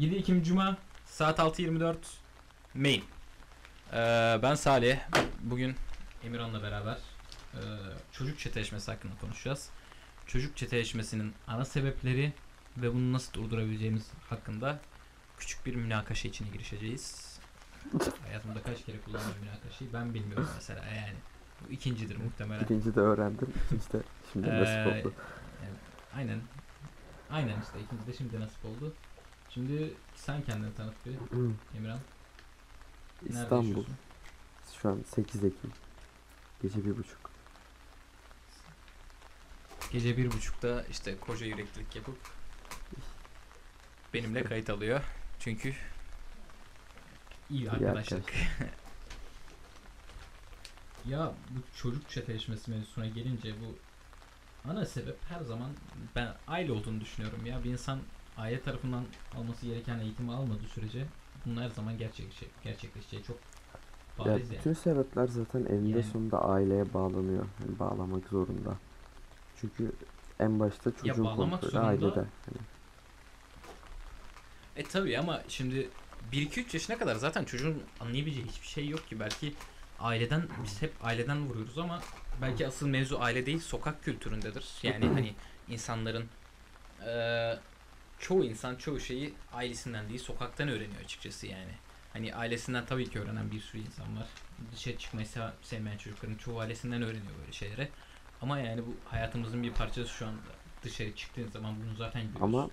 7 0.00 0.16
Ekim 0.16 0.42
Cuma 0.42 0.76
saat 1.06 1.38
6.24 1.38 1.94
mail. 2.74 3.02
Ee, 3.92 4.38
ben 4.42 4.54
Salih. 4.54 4.98
Bugün 5.42 5.74
Emirhan'la 6.24 6.62
beraber 6.62 6.98
e, 7.54 7.60
çocuk 8.12 8.38
çeteleşmesi 8.38 8.90
hakkında 8.90 9.12
konuşacağız. 9.20 9.70
Çocuk 10.26 10.56
çeteleşmesinin 10.56 11.32
ana 11.46 11.64
sebepleri 11.64 12.32
ve 12.76 12.94
bunu 12.94 13.12
nasıl 13.12 13.32
durdurabileceğimiz 13.32 14.10
hakkında 14.28 14.78
küçük 15.38 15.66
bir 15.66 15.74
münakaşa 15.74 16.28
içine 16.28 16.48
girişeceğiz. 16.48 17.38
Hayatımda 18.26 18.62
kaç 18.62 18.84
kere 18.84 19.00
kullandım 19.00 19.34
münakaşayı 19.40 19.92
ben 19.92 20.14
bilmiyorum 20.14 20.48
mesela 20.54 20.84
yani. 20.86 21.16
Bu 21.68 21.72
ikincidir 21.72 22.16
muhtemelen. 22.16 22.68
Birinci 22.68 22.94
de 22.94 23.00
öğrendim. 23.00 23.52
İkinci 23.66 23.92
de 23.92 24.02
şimdi 24.32 24.48
Ee, 24.48 24.60
nasip 24.60 24.86
oldu. 24.86 25.14
evet, 25.62 25.78
aynen. 26.16 26.40
Aynen 27.30 27.60
işte 27.62 27.80
ikinci 27.86 28.06
de 28.06 28.12
şimdi 28.12 28.40
nasip 28.40 28.64
oldu. 28.64 28.94
Şimdi 29.54 29.94
sen 30.14 30.42
kendini 30.42 30.74
tanıt 30.74 31.06
bir 31.06 31.12
Emirhan. 31.76 32.00
Nerede 33.22 33.42
İstanbul. 33.42 33.66
yaşıyorsun? 33.66 33.96
Şu 34.82 34.88
an 34.88 35.04
8 35.06 35.44
Ekim. 35.44 35.72
Gece 36.62 36.84
bir 36.84 36.96
buçuk. 36.96 37.30
Gece 39.92 40.16
bir 40.16 40.32
buçukta 40.32 40.84
işte 40.90 41.18
koca 41.20 41.46
yüreklilik 41.46 41.96
yapıp 41.96 42.18
benimle 44.14 44.44
kayıt 44.44 44.70
alıyor. 44.70 45.00
Çünkü 45.38 45.74
iyi 47.50 47.70
arkadaşlık. 47.70 48.32
ya 51.08 51.32
bu 51.50 51.76
çocuk 51.76 52.10
çeteleşmesi 52.10 52.70
mevzusuna 52.70 53.06
gelince 53.06 53.54
bu 53.60 53.78
ana 54.70 54.86
sebep 54.86 55.16
her 55.28 55.40
zaman 55.40 55.70
ben 56.16 56.34
aile 56.48 56.72
olduğunu 56.72 57.00
düşünüyorum 57.00 57.46
ya. 57.46 57.64
Bir 57.64 57.70
insan 57.70 58.00
aile 58.36 58.60
tarafından 58.62 59.04
alması 59.36 59.66
gereken 59.66 59.98
eğitimi 59.98 60.32
almadığı 60.32 60.66
sürece 60.74 61.06
bunun 61.46 61.62
her 61.62 61.68
zaman 61.68 61.98
gerçek 61.98 62.26
gerçekleşeceği 62.64 63.22
çok 63.22 63.36
Ya 64.18 64.24
bariz 64.24 64.50
bütün 64.50 64.70
yani. 64.70 64.78
sebepler 64.80 65.26
zaten 65.26 65.64
eninde 65.64 65.90
Yani- 65.98 66.02
sonunda 66.12 66.44
aileye 66.44 66.94
bağlanıyor. 66.94 67.46
Yani 67.60 67.78
bağlamak 67.78 68.28
zorunda. 68.28 68.76
Çünkü 69.60 69.92
en 70.40 70.60
başta 70.60 70.90
çocuğun 70.96 71.24
bağlamak 71.24 71.60
kontrolü 71.60 71.70
zorunda. 71.70 71.88
ailede. 71.88 72.20
Hani 72.20 72.58
E 74.76 74.82
tabii 74.84 75.18
ama 75.18 75.40
şimdi 75.48 75.88
1-2-3 76.32 76.74
yaşına 76.74 76.98
kadar 76.98 77.16
zaten 77.16 77.44
çocuğun 77.44 77.82
anlayabileceği 78.00 78.46
hiçbir 78.46 78.66
şey 78.66 78.88
yok 78.88 79.08
ki. 79.08 79.20
Belki 79.20 79.54
aileden 80.00 80.42
biz 80.64 80.82
hep 80.82 80.92
aileden 81.02 81.46
vuruyoruz 81.48 81.78
ama 81.78 82.00
belki 82.42 82.66
asıl 82.66 82.88
mevzu 82.88 83.18
aile 83.20 83.46
değil 83.46 83.60
sokak 83.60 84.04
kültüründedir. 84.04 84.64
Yani 84.82 85.06
hani 85.14 85.34
insanların 85.68 86.24
çoğu 88.20 88.44
insan 88.44 88.76
çoğu 88.76 89.00
şeyi 89.00 89.34
ailesinden 89.52 90.08
değil 90.08 90.20
sokaktan 90.20 90.68
öğreniyor 90.68 91.00
açıkçası 91.04 91.46
yani. 91.46 91.72
Hani 92.12 92.34
ailesinden 92.34 92.86
tabii 92.86 93.10
ki 93.10 93.20
öğrenen 93.20 93.50
bir 93.50 93.60
sürü 93.60 93.82
insan 93.82 94.16
var. 94.16 94.26
Dışarı 94.72 94.98
çıkmayı 94.98 95.26
sev- 95.26 95.52
sevmeyen 95.62 95.98
çocukların 95.98 96.34
çoğu 96.36 96.60
ailesinden 96.60 97.02
öğreniyor 97.02 97.38
böyle 97.40 97.52
şeyleri. 97.52 97.88
Ama 98.42 98.58
yani 98.58 98.82
bu 98.86 98.96
hayatımızın 99.10 99.62
bir 99.62 99.72
parçası 99.72 100.08
şu 100.08 100.26
anda. 100.26 100.40
Dışarı 100.82 101.16
çıktığın 101.16 101.48
zaman 101.48 101.74
bunu 101.84 101.96
zaten 101.96 102.22
görüyoruz 102.22 102.42
ama 102.54 102.70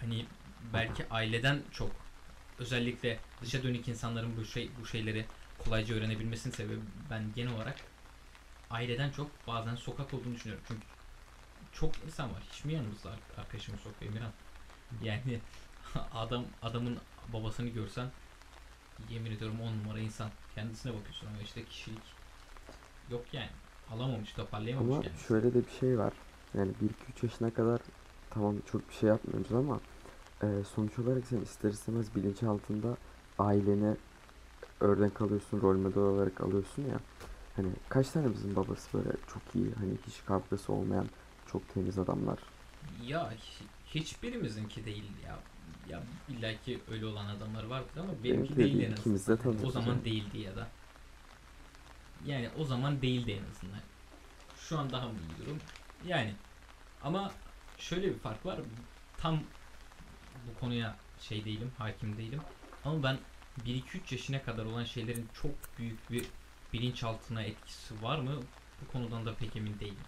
hani 0.00 0.26
belki 0.72 1.08
aileden 1.10 1.62
çok 1.72 1.90
özellikle 2.58 3.18
dışa 3.42 3.62
dönük 3.62 3.88
insanların 3.88 4.36
bu 4.36 4.44
şey 4.44 4.70
bu 4.80 4.86
şeyleri 4.86 5.24
kolayca 5.64 5.94
öğrenebilmesinin 5.94 6.54
sebebi 6.54 6.80
ben 7.10 7.22
genel 7.36 7.54
olarak 7.54 7.76
aileden 8.70 9.10
çok 9.10 9.46
bazen 9.46 9.74
sokak 9.76 10.14
olduğunu 10.14 10.34
düşünüyorum. 10.34 10.64
Çünkü 10.68 10.80
çok 11.80 11.90
insan 12.06 12.30
var. 12.30 12.42
Hiç 12.52 12.64
mi 12.64 12.72
yanımızda 12.72 13.10
ar- 13.10 13.40
arkadaşımız 13.40 13.80
yok 13.86 13.94
Emirhan? 14.02 14.32
Yani 15.02 15.40
adam 16.14 16.44
adamın 16.62 16.98
babasını 17.32 17.68
görsen 17.68 18.10
yemin 19.10 19.30
ediyorum 19.30 19.60
on 19.60 19.78
numara 19.78 19.98
insan. 19.98 20.30
Kendisine 20.54 20.92
bakıyorsun 20.94 21.26
ama 21.26 21.42
işte 21.42 21.64
kişilik 21.64 22.02
yok 23.10 23.24
yani. 23.32 23.50
Alamamış, 23.90 24.32
toparlayamamış 24.32 24.94
ama 24.94 25.04
yani. 25.04 25.18
şöyle 25.28 25.54
de 25.54 25.66
bir 25.66 25.70
şey 25.80 25.98
var. 25.98 26.12
Yani 26.54 26.72
1-2-3 26.72 27.22
yaşına 27.22 27.50
kadar 27.50 27.80
tamam 28.30 28.54
çok 28.72 28.88
bir 28.88 28.94
şey 28.94 29.08
yapmıyoruz 29.08 29.52
ama 29.52 29.80
e, 30.42 30.64
sonuç 30.74 30.98
olarak 30.98 31.26
sen 31.26 31.40
ister 31.40 31.70
istemez 31.70 32.14
bilinçaltında 32.14 32.96
ailene 33.38 33.96
örnek 34.80 35.20
alıyorsun, 35.20 35.60
rol 35.60 35.76
model 35.76 36.02
olarak 36.02 36.40
alıyorsun 36.40 36.82
ya. 36.82 37.00
Hani 37.56 37.68
kaç 37.88 38.10
tane 38.10 38.32
bizim 38.32 38.56
babası 38.56 38.98
böyle 38.98 39.10
çok 39.34 39.42
iyi, 39.54 39.72
hani 39.78 39.92
hiç 40.06 40.24
kavgası 40.24 40.72
olmayan, 40.72 41.06
çok 41.52 41.74
temiz 41.74 41.98
adamlar. 41.98 42.38
Ya 43.06 43.32
hi- 43.32 43.94
hiçbirimizinki 43.94 44.84
değil 44.84 45.04
ya. 45.24 45.38
Ya 45.88 46.02
illaki 46.28 46.80
öyle 46.90 47.06
olan 47.06 47.26
adamlar 47.26 47.64
vardır 47.64 47.96
ama 48.00 48.12
benimki 48.24 48.52
de 48.56 48.56
değil 48.56 48.80
en 48.80 48.92
azından. 48.92 49.18
de 49.58 49.66
o 49.66 49.70
zaman 49.70 50.04
değildi 50.04 50.38
ya 50.38 50.56
da. 50.56 50.68
Yani 52.26 52.48
o 52.58 52.64
zaman 52.64 53.02
değildi 53.02 53.30
en 53.30 53.50
azından. 53.50 53.80
Şu 54.60 54.78
an 54.78 54.92
daha 54.92 55.08
mı 55.08 55.14
iyi 55.18 55.46
durum? 55.46 55.58
Yani 56.06 56.34
ama 57.02 57.32
şöyle 57.78 58.06
bir 58.14 58.18
fark 58.18 58.46
var. 58.46 58.60
Tam 59.18 59.42
bu 60.48 60.60
konuya 60.60 60.96
şey 61.20 61.44
değilim, 61.44 61.72
hakim 61.78 62.16
değilim. 62.18 62.40
Ama 62.84 63.02
ben 63.02 63.18
1-2-3 63.66 63.82
yaşına 64.14 64.42
kadar 64.42 64.64
olan 64.64 64.84
şeylerin 64.84 65.28
çok 65.42 65.78
büyük 65.78 66.10
bir 66.10 66.26
bilinçaltına 66.72 67.42
etkisi 67.42 68.02
var 68.02 68.18
mı? 68.18 68.42
Bu 68.82 68.92
konudan 68.92 69.26
da 69.26 69.34
pek 69.34 69.56
emin 69.56 69.80
değilim. 69.80 70.04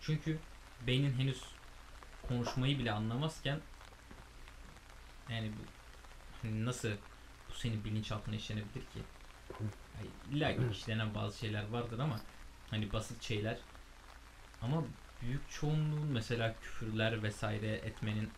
Çünkü 0.00 0.38
beynin 0.86 1.12
henüz 1.12 1.42
konuşmayı 2.28 2.78
bile 2.78 2.92
anlamazken 2.92 3.60
yani 5.30 5.52
bu 5.52 5.62
hani 6.42 6.64
nasıl 6.64 6.90
bu 7.48 7.54
senin 7.54 7.84
bilinçaltına 7.84 8.36
işlenebilir 8.36 8.80
ki? 8.80 8.98
Yani 9.96 10.08
İlla 10.32 10.56
ki 10.56 10.62
işlenen 10.72 11.14
bazı 11.14 11.38
şeyler 11.38 11.68
vardır 11.68 11.98
ama 11.98 12.20
hani 12.70 12.92
basit 12.92 13.22
şeyler 13.22 13.58
ama 14.62 14.84
büyük 15.22 15.50
çoğunluğun 15.50 16.06
mesela 16.06 16.54
küfürler 16.62 17.22
vesaire 17.22 17.72
etmenin 17.72 18.30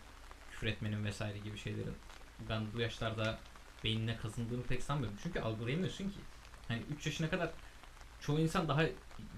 küfür 0.51 0.67
etmenin 0.67 1.05
vesaire 1.05 1.39
gibi 1.39 1.59
şeylerin 1.59 1.97
ben 2.49 2.73
bu 2.75 2.81
yaşlarda 2.81 3.39
beynine 3.85 4.17
kazındığını 4.17 4.63
pek 4.63 4.83
sanmıyorum. 4.83 5.19
Çünkü 5.23 5.41
algılayamıyorsun 5.41 6.05
ki. 6.05 6.19
Hani 6.69 6.83
3 6.99 7.07
yaşına 7.07 7.31
kadar 7.31 7.51
çoğu 8.21 8.41
insan 8.41 8.69
daha 8.69 8.85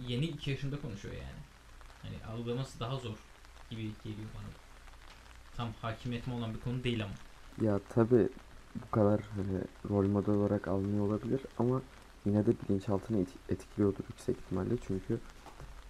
yeni 0.09 0.25
2 0.25 0.51
yaşında 0.51 0.81
konuşuyor 0.81 1.15
yani. 1.15 1.48
Hani 2.03 2.25
algılaması 2.25 2.81
daha 2.81 2.97
zor 2.97 3.17
gibi 3.71 3.95
geliyor 4.05 4.29
bana. 4.35 4.49
Tam 5.57 5.73
hakimiyetim 5.73 6.33
olan 6.33 6.55
bir 6.55 6.61
konu 6.61 6.85
değil 6.85 7.05
ama. 7.05 7.15
Ya 7.61 7.81
tabi 7.89 8.29
bu 8.75 8.91
kadar 8.91 9.21
hani 9.37 9.65
rol 9.91 10.07
model 10.07 10.35
olarak 10.35 10.69
alınıyor 10.69 11.05
olabilir 11.05 11.47
ama 11.57 11.83
yine 12.25 12.47
de 12.47 12.61
bilinçaltını 12.61 13.19
et- 13.19 13.37
etkiliyordur 13.49 14.05
yüksek 14.09 14.39
ihtimalle 14.39 14.79
çünkü 14.81 15.21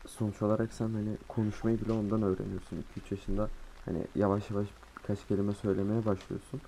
sonuç 0.06 0.42
olarak 0.42 0.72
sen 0.72 0.94
hani 0.94 1.18
konuşmayı 1.28 1.80
bile 1.80 1.92
ondan 1.92 2.22
öğreniyorsun 2.22 2.78
2-3 2.78 3.10
yaşında 3.12 3.50
hani 3.84 4.06
yavaş 4.14 4.50
yavaş 4.50 4.68
birkaç 4.98 5.26
kelime 5.26 5.54
söylemeye 5.54 6.04
başlıyorsun 6.04 6.62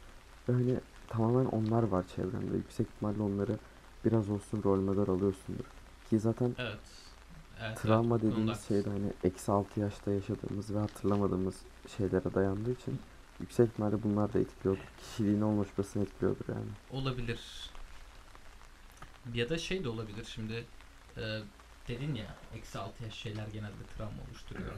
ve 0.49 0.53
hani 0.53 0.81
tamamen 1.09 1.47
onlar 1.47 1.83
var 1.83 2.07
çevrende 2.07 2.57
yüksek 2.57 2.89
ihtimalle 2.89 3.23
onları 3.23 3.59
biraz 4.05 4.31
olsun 4.31 4.63
rol 4.63 4.81
model 4.81 5.09
alıyorsundur 5.11 5.65
ki 6.05 6.19
zaten 6.19 6.57
Evet. 6.59 7.10
Evet 7.61 7.79
travma 7.83 8.17
evet, 8.17 8.25
dediğimiz 8.25 8.69
şey 8.69 8.85
de 8.85 8.91
hani 8.91 9.13
eksi 9.25 9.53
6 9.53 9.81
yaşta 9.81 10.11
yaşadığımız 10.11 10.75
ve 10.75 10.79
hatırlamadığımız 10.79 11.55
şeylere 11.97 12.35
dayandığı 12.35 12.73
için 12.73 13.01
yüksek 13.41 13.69
ihtimalle 13.69 14.03
bunlar 14.03 14.33
da 14.33 14.39
etkiliyordur. 14.39 14.83
Kişiliğin 14.99 15.41
oluşmasını 15.41 16.03
etkiliyordur 16.03 16.45
yani. 16.49 16.71
Olabilir. 16.91 17.41
Ya 19.35 19.49
da 19.49 19.59
şey 19.59 19.85
de 19.85 19.89
olabilir 19.89 20.25
şimdi 20.25 20.65
e, 21.17 21.41
dedin 21.89 22.15
ya 22.15 22.35
eksi 22.55 22.79
6 22.79 23.05
yaş 23.05 23.15
şeyler 23.15 23.47
genelde 23.47 23.85
travma 23.97 24.23
oluşturuyor. 24.29 24.73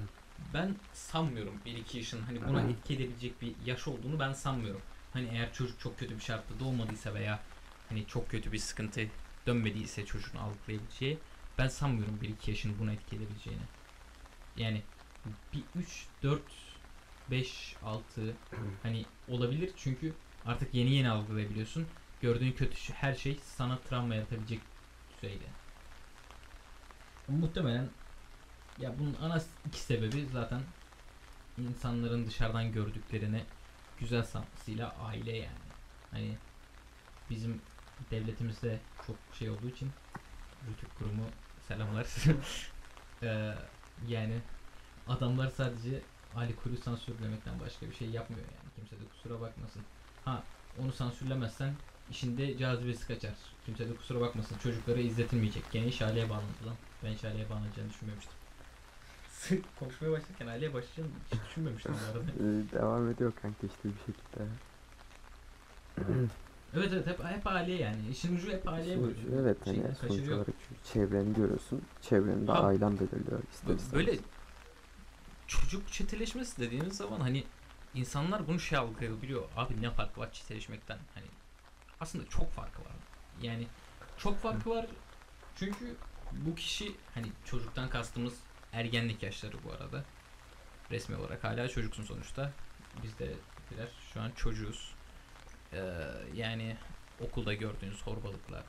Ben 0.55 0.77
sanmıyorum 0.93 1.55
1-2 1.67 1.97
yaşın 1.97 2.23
hani 2.23 2.49
buna 2.49 2.63
etki 2.63 2.95
edebilecek 2.95 3.43
bir 3.43 3.55
yaş 3.67 3.89
olduğunu 3.89 4.19
ben 4.19 4.33
sanmıyorum. 4.33 4.81
Hani 5.13 5.29
eğer 5.33 5.53
çocuk 5.53 5.81
çok 5.81 5.99
kötü 5.99 6.15
bir 6.15 6.23
şartta 6.23 6.61
doğmadıysa 6.61 7.15
veya 7.15 7.39
hani 7.89 8.07
çok 8.07 8.31
kötü 8.31 8.53
bir 8.53 8.59
sıkıntı 8.59 9.01
dönmediyse 9.47 10.07
çocuğun 10.07 10.39
algılayabileceği 10.39 11.19
ben 11.63 11.69
sanmıyorum 11.69 12.19
1-2 12.23 12.51
yaşın 12.51 12.79
buna 12.79 12.93
etki 12.93 13.17
edebileceğini. 13.17 13.63
Yani 14.57 14.83
bir 15.53 15.63
3, 15.75 16.07
4, 16.23 16.43
5, 17.31 17.77
6 17.83 18.35
hani 18.83 19.05
olabilir 19.29 19.71
çünkü 19.77 20.13
artık 20.47 20.75
yeni 20.75 20.91
yeni 20.91 21.11
algılayabiliyorsun. 21.11 21.87
Gördüğün 22.23 22.53
kötü 22.53 22.93
her 22.93 23.15
şey 23.15 23.39
sana 23.57 23.79
travma 23.79 24.15
yaratabilecek 24.15 24.61
düzeyde. 25.17 25.45
Muhtemelen 27.29 27.89
ya 28.81 28.99
bunun 28.99 29.15
ana 29.23 29.43
iki 29.67 29.81
sebebi 29.81 30.27
zaten 30.33 30.61
insanların 31.59 32.27
dışarıdan 32.27 32.73
gördüklerini 32.73 33.43
güzel 34.01 34.23
sanmasıyla 34.23 34.95
aile 35.05 35.37
yani. 35.37 35.69
Hani 36.11 36.37
bizim 37.31 37.61
devletimizde 38.11 38.79
çok 39.07 39.17
şey 39.39 39.51
olduğu 39.51 39.69
için 39.69 39.91
Rütük 40.71 40.99
kurumu 40.99 41.25
selamlar. 41.69 42.07
Eee, 43.23 43.55
yani 44.09 44.39
adamlar 45.09 45.49
sadece 45.49 46.03
alkolü 46.37 46.77
sansürlemekten 46.77 47.61
başka 47.61 47.87
bir 47.87 47.95
şey 47.95 48.11
yapmıyor 48.11 48.43
yani. 48.43 48.75
Kimse 48.77 49.05
de 49.05 49.09
kusura 49.09 49.41
bakmasın. 49.41 49.83
Ha 50.25 50.43
onu 50.83 50.93
sansürlemezsen 50.93 51.75
işinde 52.11 52.59
cazibesi 52.59 53.07
kaçar. 53.07 53.35
Kimse 53.67 53.89
de 53.89 53.97
kusura 53.97 54.21
bakmasın 54.21 54.57
çocuklara 54.63 55.01
izletilmeyecek. 55.01 55.71
Gene 55.73 55.87
iş 55.87 56.03
aileye 56.03 56.31
bağlandı 56.31 56.67
lan. 56.67 56.75
Ben 57.05 57.13
hiç 57.13 57.25
aileye 57.25 57.51
bağlanacağını 57.51 57.91
düşünmemiştim. 57.91 58.35
Konuşmaya 59.79 60.13
başlarken 60.13 60.47
aileye 60.47 60.75
başlayacağını 60.75 61.11
hiç 61.33 61.41
düşünmemiştim 61.49 61.93
bu 61.93 62.19
arada. 62.19 62.31
Ee, 62.31 62.81
devam 62.81 63.11
ediyor 63.11 63.33
kanka 63.43 63.67
işte 63.67 63.89
bir 63.89 63.99
şekilde. 64.13 64.47
Evet 66.77 66.93
evet 66.93 67.07
hep, 67.07 67.25
hep 67.25 67.47
aileye 67.47 67.79
yani. 67.79 68.09
İşin 68.09 68.37
ucu 68.37 68.51
hep 68.53 68.69
aileye 68.69 68.97
Sonuç- 68.97 69.17
bölünüyor. 69.17 69.43
evet 69.43 69.65
Şeyden 69.65 69.83
hani 69.83 69.95
sonuç 69.95 70.11
kaçırıyor. 70.13 70.37
olarak 70.37 70.55
çevreni 70.93 71.35
görüyorsun. 71.35 71.83
Çevreni 72.03 72.47
de 72.47 72.53
Ha, 72.53 72.59
ailen 72.63 72.93
belirliyor 73.01 73.43
ister 73.53 73.75
istemez. 73.75 73.93
Böyle 73.93 74.19
çocuk 75.47 75.89
çeteleşmesi 75.93 76.61
dediğimiz 76.61 76.97
zaman 76.97 77.21
hani 77.21 77.45
insanlar 77.95 78.49
bunu 78.49 78.61
şey 78.61 78.79
algılayabiliyor. 78.79 79.49
Abi 79.57 79.83
ne 79.83 79.91
fark 79.91 80.19
var 80.19 80.33
çeteleşmekten? 80.33 80.99
Hani 81.15 81.27
aslında 82.01 82.29
çok 82.29 82.53
farkı 82.53 82.81
var. 82.83 82.93
Yani 83.43 83.67
çok 84.19 84.39
farkı 84.39 84.71
var. 84.71 84.87
Çünkü 85.57 85.97
bu 86.33 86.55
kişi 86.55 86.93
hani 87.15 87.27
çocuktan 87.45 87.89
kastımız 87.91 88.35
ergenlik 88.73 89.23
yaşları 89.23 89.57
bu 89.65 89.73
arada. 89.73 90.05
Resmi 90.91 91.17
olarak 91.17 91.45
hala 91.45 91.69
çocuksun 91.69 92.05
sonuçta. 92.05 92.51
Biz 93.03 93.19
de 93.19 93.33
birer 93.71 93.89
şu 94.15 94.21
an 94.21 94.31
çocuğuz. 94.37 94.95
Ee, 95.73 95.79
yani 96.35 96.77
okulda 97.21 97.55
gördüğünüz 97.55 98.03
horbalıklar 98.03 98.63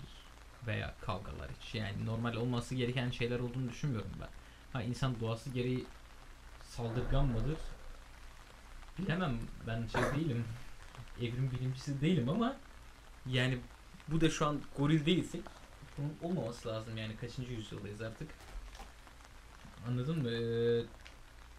veya 0.67 0.93
kavgalar 1.01 1.49
hiç 1.59 1.75
yani 1.75 2.05
normal 2.05 2.35
olması 2.35 2.75
gereken 2.75 3.09
şeyler 3.09 3.39
olduğunu 3.39 3.69
düşünmüyorum 3.69 4.11
ben. 4.21 4.29
Ha 4.73 4.83
insan 4.83 5.19
doğası 5.19 5.49
gereği 5.49 5.85
saldırgan 6.63 7.25
mıdır? 7.25 7.57
Bilemem 8.99 9.39
ben 9.67 9.87
şey 9.87 10.01
değilim. 10.01 10.45
Evrim 11.21 11.51
bilimcisi 11.51 12.01
değilim 12.01 12.29
ama 12.29 12.55
yani 13.25 13.57
bu 14.07 14.21
da 14.21 14.29
şu 14.29 14.47
an 14.47 14.61
goril 14.77 15.05
değilsek 15.05 15.41
bunun 15.97 16.17
olmaması 16.21 16.67
lazım 16.69 16.97
yani 16.97 17.17
kaçıncı 17.17 17.53
yüzyıldayız 17.53 18.01
artık. 18.01 18.31
Anladın 19.87 20.21
mı? 20.21 20.29
Ee, 20.31 20.83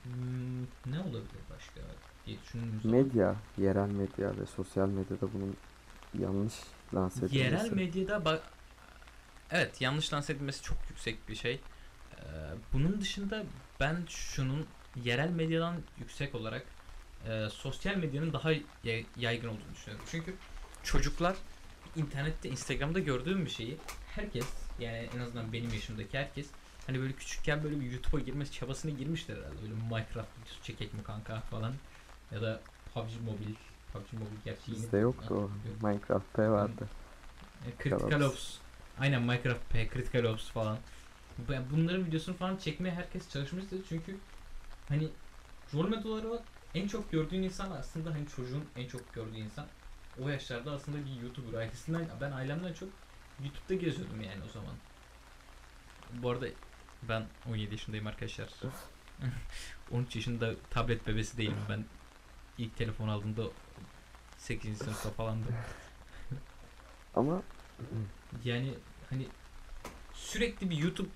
hmm, 0.02 0.62
ne 0.87 1.00
olabilir 1.00 1.43
başka 1.50 1.81
Medya, 2.84 3.36
yerel 3.58 3.88
medya 3.88 4.36
ve 4.40 4.46
sosyal 4.56 4.88
medyada 4.88 5.32
bunun 5.34 5.56
yanlış 6.18 6.54
lanse 6.94 7.18
edilmesi. 7.18 7.36
Yerel 7.36 7.72
medyada 7.72 8.24
bak 8.24 8.42
evet 9.50 9.80
yanlış 9.80 10.12
lanse 10.12 10.32
edilmesi 10.32 10.62
çok 10.62 10.76
yüksek 10.90 11.28
bir 11.28 11.34
şey. 11.34 11.60
Ee, 12.12 12.22
bunun 12.72 13.00
dışında 13.00 13.44
ben 13.80 13.96
şunun 14.08 14.66
yerel 15.04 15.30
medyadan 15.30 15.76
yüksek 15.98 16.34
olarak 16.34 16.64
e, 17.28 17.48
sosyal 17.50 17.96
medyanın 17.96 18.32
daha 18.32 18.52
yay- 18.84 19.06
yaygın 19.16 19.48
olduğunu 19.48 19.74
düşünüyorum. 19.74 20.06
Çünkü 20.10 20.34
çocuklar 20.82 21.36
internette 21.96 22.48
Instagram'da 22.48 22.98
gördüğüm 22.98 23.44
bir 23.44 23.50
şeyi 23.50 23.76
herkes 24.14 24.46
yani 24.80 25.08
en 25.16 25.18
azından 25.18 25.52
benim 25.52 25.72
yaşımdaki 25.72 26.18
herkes 26.18 26.46
hani 26.86 27.00
böyle 27.00 27.12
küçükken 27.12 27.64
böyle 27.64 27.80
bir 27.80 27.90
YouTube'a 27.92 28.20
girmesi 28.20 28.52
çabasına 28.52 28.90
girmişler 28.90 29.36
herhalde. 29.36 29.62
Böyle 29.62 29.74
Minecraft 29.74 30.28
videosu 30.38 30.62
çekek 30.62 30.94
mi 30.94 31.02
kanka 31.02 31.40
falan 31.40 31.72
ya 32.32 32.42
da 32.42 32.60
PUBG 32.94 33.10
Mobile 33.24 33.54
PUBG 33.92 34.12
Mobile 34.12 34.40
gerçi 34.44 34.70
yeni- 34.70 34.82
Bizde 34.82 34.98
yoktu 34.98 35.34
o. 35.34 35.50
Minecraft 35.86 36.32
P 36.34 36.50
vardı. 36.50 36.88
E, 37.66 37.82
Critical 37.82 38.20
Ops. 38.20 38.32
Ops. 38.34 38.58
Aynen 38.98 39.22
Minecraft 39.22 39.70
P, 39.70 39.88
Critical 39.88 40.24
Ops 40.24 40.50
falan. 40.50 40.78
Ben 41.38 41.64
bunların 41.70 42.06
videosunu 42.06 42.36
falan 42.36 42.56
çekmeye 42.56 42.94
herkes 42.94 43.30
çalışmıştı 43.30 43.76
çünkü 43.88 44.16
hani 44.88 45.08
rol 45.74 45.88
model 45.88 46.06
olarak 46.06 46.42
en 46.74 46.88
çok 46.88 47.12
gördüğün 47.12 47.42
insan 47.42 47.70
aslında 47.70 48.10
hani 48.10 48.28
çocuğun 48.36 48.64
en 48.76 48.88
çok 48.88 49.14
gördüğü 49.14 49.36
insan 49.38 49.66
o 50.22 50.28
yaşlarda 50.28 50.72
aslında 50.72 50.98
bir 51.06 51.22
YouTuber 51.22 51.58
ailesinden 51.58 52.08
ben 52.20 52.32
ailemden 52.32 52.72
çok 52.72 52.88
YouTube'da 53.44 53.74
geziyordum 53.74 54.20
yani 54.20 54.40
o 54.48 54.52
zaman. 54.52 54.74
Bu 56.12 56.30
arada 56.30 56.46
ben 57.02 57.26
17 57.48 57.72
yaşındayım 57.74 58.06
arkadaşlar. 58.06 58.48
13 59.90 60.16
yaşında 60.16 60.54
tablet 60.70 61.06
bebesi 61.06 61.36
değilim 61.38 61.56
ben. 61.68 61.84
İlk 62.58 62.76
telefon 62.76 63.08
aldığımda 63.08 63.42
8. 64.38 64.78
sınıfta 64.78 65.10
falandı. 65.10 65.46
Ama 67.14 67.42
Yani 68.44 68.74
hani 69.10 69.26
sürekli 70.14 70.70
bir 70.70 70.76
YouTube, 70.76 71.08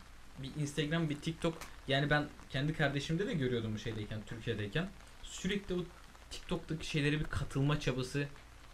bir 0.42 0.54
Instagram, 0.56 1.10
bir 1.10 1.20
TikTok 1.20 1.54
yani 1.88 2.10
ben 2.10 2.28
kendi 2.50 2.74
kardeşimde 2.74 3.26
de 3.26 3.34
görüyordum 3.34 3.74
bu 3.74 3.78
şeydeyken, 3.78 4.20
Türkiye'deyken. 4.26 4.88
Sürekli 5.22 5.74
o 5.74 5.78
TikTok'taki 6.30 6.86
şeylere 6.86 7.20
bir 7.20 7.24
katılma 7.24 7.80
çabası. 7.80 8.26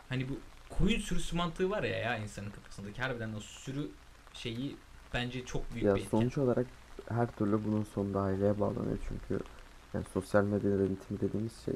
Hani 0.09 0.29
bu 0.29 0.39
koyun 0.71 1.01
sürüsü 1.01 1.37
mantığı 1.37 1.71
var 1.71 1.83
ya 1.83 1.99
ya 1.99 2.17
insanın 2.17 2.51
kafasındaki. 2.51 3.03
Harbiden 3.03 3.35
o 3.35 3.41
sürü 3.41 3.89
şeyi 4.35 4.77
bence 5.15 5.45
çok 5.45 5.73
büyük 5.73 5.87
ya 5.87 5.95
bir 5.95 6.01
etken. 6.01 6.19
sonuç 6.19 6.39
olarak 6.39 6.67
her 7.09 7.27
türlü 7.31 7.65
bunun 7.65 7.85
sonunda 7.85 8.21
aileye 8.21 8.61
bağlanıyor 8.61 8.99
çünkü 9.09 9.45
yani 9.95 10.05
sosyal 10.15 10.45
medya 10.45 10.71
denetimi 10.79 11.21
dediğimiz 11.21 11.53
şey 11.65 11.75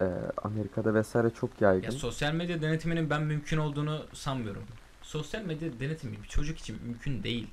e, 0.00 0.04
Amerika'da 0.42 0.94
vesaire 0.94 1.30
çok 1.40 1.60
yaygın. 1.60 1.84
Ya 1.84 1.92
sosyal 1.92 2.32
medya 2.32 2.62
denetiminin 2.62 3.10
ben 3.10 3.22
mümkün 3.22 3.58
olduğunu 3.58 4.06
sanmıyorum. 4.12 4.62
Sosyal 5.02 5.42
medya 5.42 5.80
denetimi 5.80 6.22
bir 6.22 6.28
çocuk 6.28 6.58
için 6.58 6.78
mümkün 6.84 7.22
değil. 7.22 7.46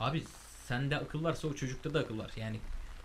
Abi 0.00 0.24
sende 0.66 0.96
akıl 0.96 1.24
varsa 1.24 1.48
o 1.48 1.54
çocukta 1.54 1.94
da 1.94 2.00
akıl 2.00 2.18
var. 2.18 2.30
Yani 2.36 2.60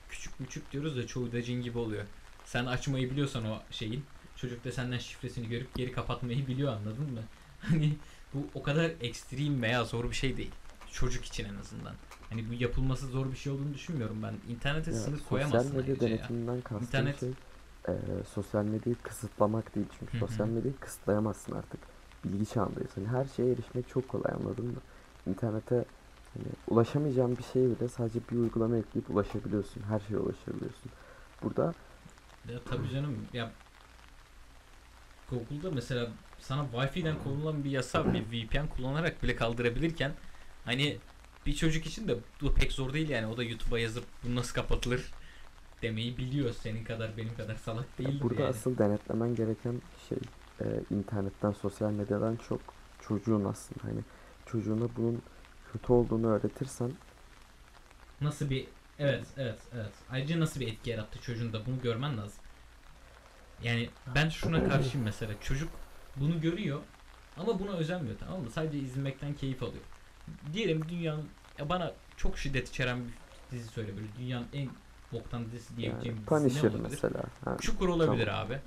küçük 0.10 0.38
küçük 0.38 0.72
diyoruz 0.72 0.98
da 0.98 1.08
çoğu 1.08 1.32
da 1.32 1.42
cin 1.44 1.62
gibi 1.62 1.78
oluyor. 1.78 2.04
Sen 2.46 2.66
açmayı 2.66 3.12
biliyorsan 3.12 3.46
o 3.46 3.60
şeyin 3.72 4.04
çocuk 4.36 4.66
da 4.66 4.72
senden 4.72 4.98
şifresini 4.98 5.50
görüp 5.50 5.76
geri 5.76 5.92
kapatmayı 5.92 6.48
biliyor 6.48 6.74
anladın 6.74 7.12
mı? 7.14 7.22
Hani 7.62 7.96
bu 8.34 8.48
o 8.54 8.64
kadar 8.64 8.92
ekstrem 9.02 9.62
veya 9.62 9.84
zor 9.86 10.10
bir 10.10 10.16
şey 10.16 10.38
değil. 10.38 10.52
Çocuk 10.92 11.26
için 11.26 11.46
en 11.46 11.56
azından. 11.56 11.94
Hani 12.30 12.50
bu 12.50 12.54
yapılması 12.54 13.08
zor 13.08 13.32
bir 13.32 13.38
şey 13.38 13.52
olduğunu 13.54 13.74
düşünmüyorum 13.74 14.24
ben. 14.24 14.34
İnternete 14.54 14.92
Ya, 14.92 14.98
sınır 14.98 15.18
sosyal 15.18 15.30
koyamazsın 15.30 15.76
medya 15.78 15.94
ayrıca 15.94 16.08
ya. 16.08 16.18
denetiminden 16.18 16.62
kastım 16.62 16.88
İnternet- 16.88 17.20
şey 17.20 17.30
e, 17.88 17.94
sosyal 18.34 18.64
medyayı 18.64 18.96
kısıtlamak 19.04 19.76
değil 19.76 19.88
çünkü 20.00 20.14
Hı 20.14 20.26
hı. 20.26 20.28
sosyal 20.28 20.48
medyayı 20.48 20.78
kısıtlayamazsın 20.80 21.56
artık. 21.56 21.80
Bilgi 22.26 22.46
çağındayız. 22.46 22.90
Hani 22.96 23.08
her 23.08 23.26
şeye 23.26 23.52
erişmek 23.52 23.90
çok 23.90 24.10
kolay 24.10 24.32
anladın 24.42 24.66
mı? 24.66 24.80
İnternete 25.28 25.76
hani 26.34 26.46
ulaşamayacağın 26.68 27.38
bir 27.38 27.44
şeye 27.44 27.70
bile 27.70 27.88
sadece 27.88 28.20
bir 28.32 28.36
uygulama 28.38 28.78
ekleyip 28.78 29.10
ulaşabiliyorsun. 29.10 29.84
Her 29.90 30.00
şeye 30.00 30.18
ulaşabiliyorsun. 30.18 30.92
Burada 31.44 31.74
Ya 32.50 32.60
tabii 32.70 32.90
canım 32.90 33.18
ya 33.34 33.52
Google'da 35.30 35.72
mesela 35.72 36.08
sana 36.40 36.66
Wi-Fi'den 36.74 37.16
kullanılan 37.24 37.64
bir 37.64 37.72
yasa 37.72 38.14
bir 38.14 38.22
VPN 38.22 38.68
kullanarak 38.68 39.24
bile 39.24 39.36
kaldırabilirken 39.36 40.12
hani 40.66 40.98
bir 41.46 41.54
çocuk 41.56 41.86
için 41.86 42.08
de 42.08 42.16
bu 42.42 42.54
pek 42.54 42.72
zor 42.72 42.94
değil 42.94 43.10
yani 43.10 43.28
o 43.28 43.38
da 43.38 43.44
YouTube'a 43.44 43.80
yazıp 43.80 44.04
bu 44.24 44.36
nasıl 44.36 44.54
kapatılır 44.56 45.12
demeyi 45.82 46.18
biliyor 46.18 46.54
senin 46.54 46.84
kadar 46.84 47.18
benim 47.18 47.36
kadar 47.36 47.56
salak 47.56 47.98
değil 47.98 48.22
burada 48.22 48.42
yani. 48.42 48.50
asıl 48.50 48.78
denetlemen 48.78 49.36
gereken 49.36 49.82
şey 50.10 50.18
e, 50.62 50.66
internetten, 50.92 51.52
sosyal 51.52 51.92
medyadan 51.92 52.36
çok 52.36 52.62
çocuğun 53.02 53.46
aslında 53.46 53.84
hani 53.84 54.00
çocuğuna 54.46 54.90
bunun 54.98 55.22
kötü 55.74 55.94
olduğunu 55.94 56.28
öğretirsen 56.28 56.92
Nasıl 58.22 58.50
bir 58.50 58.68
evet 59.00 59.26
evet 59.38 59.60
evet. 59.76 59.92
Ayrıca 60.10 60.40
nasıl 60.40 60.60
bir 60.60 60.68
etki 60.68 60.90
yarattı 60.90 61.22
çocuğun 61.22 61.54
da 61.54 61.66
bunu 61.66 61.82
görmen 61.82 62.18
lazım. 62.18 62.44
Yani 63.64 63.90
ben 64.16 64.30
şuna 64.30 64.70
karşıyım 64.70 65.06
mesela 65.06 65.34
çocuk 65.42 65.70
bunu 66.16 66.42
görüyor 66.42 66.80
ama 67.38 67.60
buna 67.60 67.72
özenmiyor 67.72 68.16
tamam 68.20 68.42
mı? 68.42 68.50
Sadece 68.50 68.78
izlemekten 68.78 69.34
keyif 69.34 69.64
alıyor. 69.64 69.84
Diyelim 70.54 70.90
dünyanın 70.90 71.30
ya 71.60 71.70
bana 71.70 71.94
çok 72.18 72.38
şiddet 72.38 72.70
içeren 72.70 73.00
bir 73.06 73.14
dizi 73.52 73.70
söyle 73.70 73.98
böyle 73.98 74.08
dünyanın 74.20 74.48
en 74.54 74.70
boktan 75.14 75.46
dizisi 75.52 75.78
diyebileceğim 75.78 76.18
yani 76.32 76.44
bir 76.44 76.50
dizi 76.50 76.58
ne 76.66 76.70
olabilir? 76.70 76.90
mesela. 76.92 77.24
Ha, 77.46 77.58
Çukur 77.62 77.90
olabilir 77.90 78.28
abi. 78.28 78.60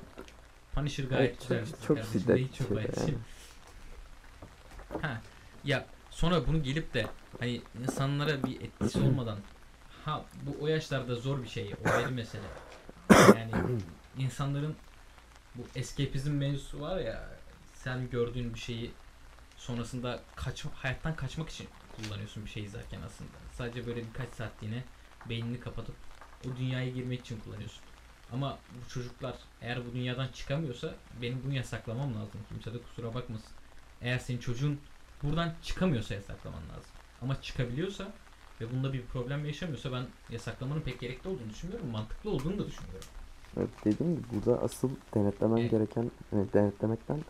Punisher 0.74 1.04
gayet 1.04 1.30
Evet, 1.30 1.40
güzel 1.40 1.66
çok- 1.66 1.98
çok 1.98 1.98
şiddet 2.12 2.38
Hiç 2.38 2.60
yok 2.60 2.70
yani. 2.72 3.14
Ha 5.02 5.20
ya 5.64 5.86
sonra 6.10 6.46
bunu 6.46 6.62
gelip 6.62 6.94
de 6.94 7.06
hani 7.40 7.60
insanlara 7.82 8.42
bir 8.44 8.60
etkisi 8.60 8.98
olmadan 9.00 9.38
ha 10.04 10.24
bu 10.46 10.64
o 10.64 10.66
yaşlarda 10.66 11.14
zor 11.14 11.42
bir 11.42 11.48
şey 11.48 11.74
o 11.84 11.88
ayrı 11.90 12.10
mesele. 12.10 12.42
Yani 13.10 13.50
insanların 14.18 14.76
bu 15.54 15.62
escapizm 15.76 16.32
mevzusu 16.32 16.80
var 16.80 16.98
ya 16.98 17.28
sen 17.74 18.10
gördüğün 18.10 18.54
bir 18.54 18.58
şeyi 18.58 18.90
sonrasında 19.56 20.20
kaç 20.36 20.64
hayattan 20.64 21.16
kaçmak 21.16 21.48
için 21.50 21.68
kullanıyorsun 21.96 22.44
bir 22.44 22.50
şey 22.50 22.62
izlerken 22.62 23.00
aslında. 23.06 23.30
Sadece 23.52 23.86
böyle 23.86 24.00
birkaç 24.02 24.28
saatliğine 24.34 24.84
beynini 25.28 25.60
kapatıp 25.60 25.94
o 26.46 26.56
dünyaya 26.56 26.90
girmek 26.90 27.20
için 27.20 27.40
kullanıyorsun. 27.40 27.80
Ama 28.32 28.58
bu 28.84 28.88
çocuklar 28.88 29.34
eğer 29.62 29.86
bu 29.86 29.92
dünyadan 29.94 30.28
çıkamıyorsa 30.28 30.94
benim 31.22 31.42
bunu 31.44 31.54
yasaklamam 31.54 32.14
lazım. 32.14 32.40
Kimse 32.48 32.74
de 32.74 32.78
kusura 32.82 33.14
bakmasın. 33.14 33.50
Eğer 34.02 34.18
senin 34.18 34.38
çocuğun 34.38 34.78
buradan 35.22 35.52
çıkamıyorsa 35.62 36.14
yasaklaman 36.14 36.62
lazım. 36.62 36.90
Ama 37.22 37.42
çıkabiliyorsa 37.42 38.12
ve 38.60 38.70
bunda 38.72 38.92
bir 38.92 39.02
problem 39.02 39.46
yaşamıyorsa 39.46 39.92
ben 39.92 40.06
yasaklamanın 40.30 40.80
pek 40.80 41.00
gerekli 41.00 41.28
olduğunu 41.28 41.50
düşünmüyorum. 41.50 41.90
Mantıklı 41.90 42.30
olduğunu 42.30 42.58
da 42.58 42.66
düşünüyorum. 42.66 43.08
Evet, 43.56 43.68
dediğim 43.84 44.16
gibi 44.16 44.24
burada 44.32 44.62
asıl 44.62 44.90
denetlemen 45.14 45.56
Evet. 45.56 45.70
gereken, 45.70 46.10
yani 46.32 46.46
denetlemekten 46.54 47.20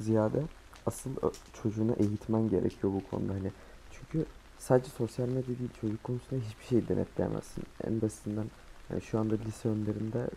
ziyade 0.00 0.42
asıl 0.86 1.10
ö- 1.22 1.60
çocuğunu 1.62 1.96
eğitmen 1.98 2.50
gerekiyor 2.50 2.92
bu 2.92 3.10
konuda 3.10 3.32
hani. 3.32 3.52
Çünkü 3.92 4.26
sadece 4.58 4.90
sosyal 4.90 5.28
medya 5.28 5.58
değil 5.58 5.70
çocuk 5.80 6.04
konusunda 6.04 6.44
hiçbir 6.44 6.64
şey 6.64 6.88
denetleyemezsin. 6.88 7.64
En 7.84 8.00
basitinden 8.02 8.46
yani 8.90 9.02
şu 9.02 9.18
anda 9.18 9.34
lise 9.34 9.68
önlerinde 9.68 10.30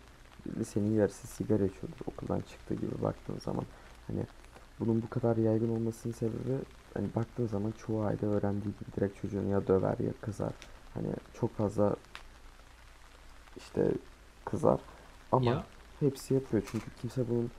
lisenin 0.60 0.96
yarısı 0.96 1.28
sigara 1.28 1.66
içiyordur 1.66 2.00
okuldan 2.06 2.40
çıktığı 2.42 2.74
gibi 2.74 3.02
baktığın 3.02 3.40
zaman. 3.40 3.66
Hani 4.08 4.26
bunun 4.80 5.02
bu 5.02 5.10
kadar 5.10 5.38
yaygın 5.38 5.70
olmasının 5.70 6.14
sebebi 6.14 6.60
hani 6.94 7.08
baktığın 7.16 7.48
zaman 7.48 7.72
çoğu 7.72 8.04
aile 8.04 8.26
öğrendiği 8.26 8.74
gibi 8.80 8.96
direkt 8.96 9.22
çocuğunu 9.22 9.50
ya 9.50 9.68
döver 9.68 9.96
ya 10.00 10.12
kızar. 10.22 10.54
Hani 10.94 11.08
çok 11.34 11.56
fazla 11.58 11.96
işte 13.58 13.92
kızar. 14.46 14.80
Ama 15.32 15.52
Ya 15.52 15.64
hepsi 16.00 16.34
yapıyor 16.34 16.64
çünkü 16.72 16.86
kimse 17.02 17.30
bunun 17.30 17.52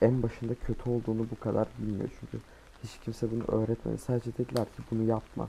en 0.00 0.22
başında 0.22 0.54
kötü 0.54 0.90
olduğunu 0.90 1.26
bu 1.30 1.40
kadar 1.40 1.68
bilmiyor 1.78 2.10
çünkü 2.20 2.38
hiç 2.84 2.98
kimse 3.04 3.30
bunu 3.30 3.44
öğretmedi. 3.62 3.98
Sadece 3.98 4.36
dediler 4.38 4.64
ki 4.64 4.82
bunu 4.90 5.02
yapma. 5.02 5.48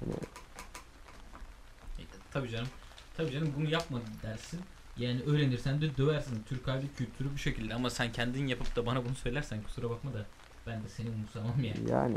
Hani 0.00 0.12
E, 1.98 2.02
Tabii 2.32 2.50
canım. 2.50 2.68
Tabii 3.16 3.32
canım 3.32 3.54
bunu 3.56 3.70
yapma 3.70 4.00
dersin. 4.22 4.60
Yani 4.96 5.22
öğrenirsen 5.22 5.80
de 5.80 5.96
döversin. 5.96 6.42
Türk 6.48 6.68
aile 6.68 6.86
kültürü 6.96 7.32
bu 7.34 7.38
şekilde 7.38 7.74
ama 7.74 7.90
sen 7.90 8.12
kendin 8.12 8.46
yapıp 8.46 8.76
da 8.76 8.86
bana 8.86 9.04
bunu 9.04 9.14
söylersen 9.14 9.62
kusura 9.62 9.90
bakma 9.90 10.14
da 10.14 10.26
ben 10.66 10.84
de 10.84 10.88
seni 10.88 11.10
umursamam 11.10 11.64
yani. 11.64 11.90
yani 11.90 12.16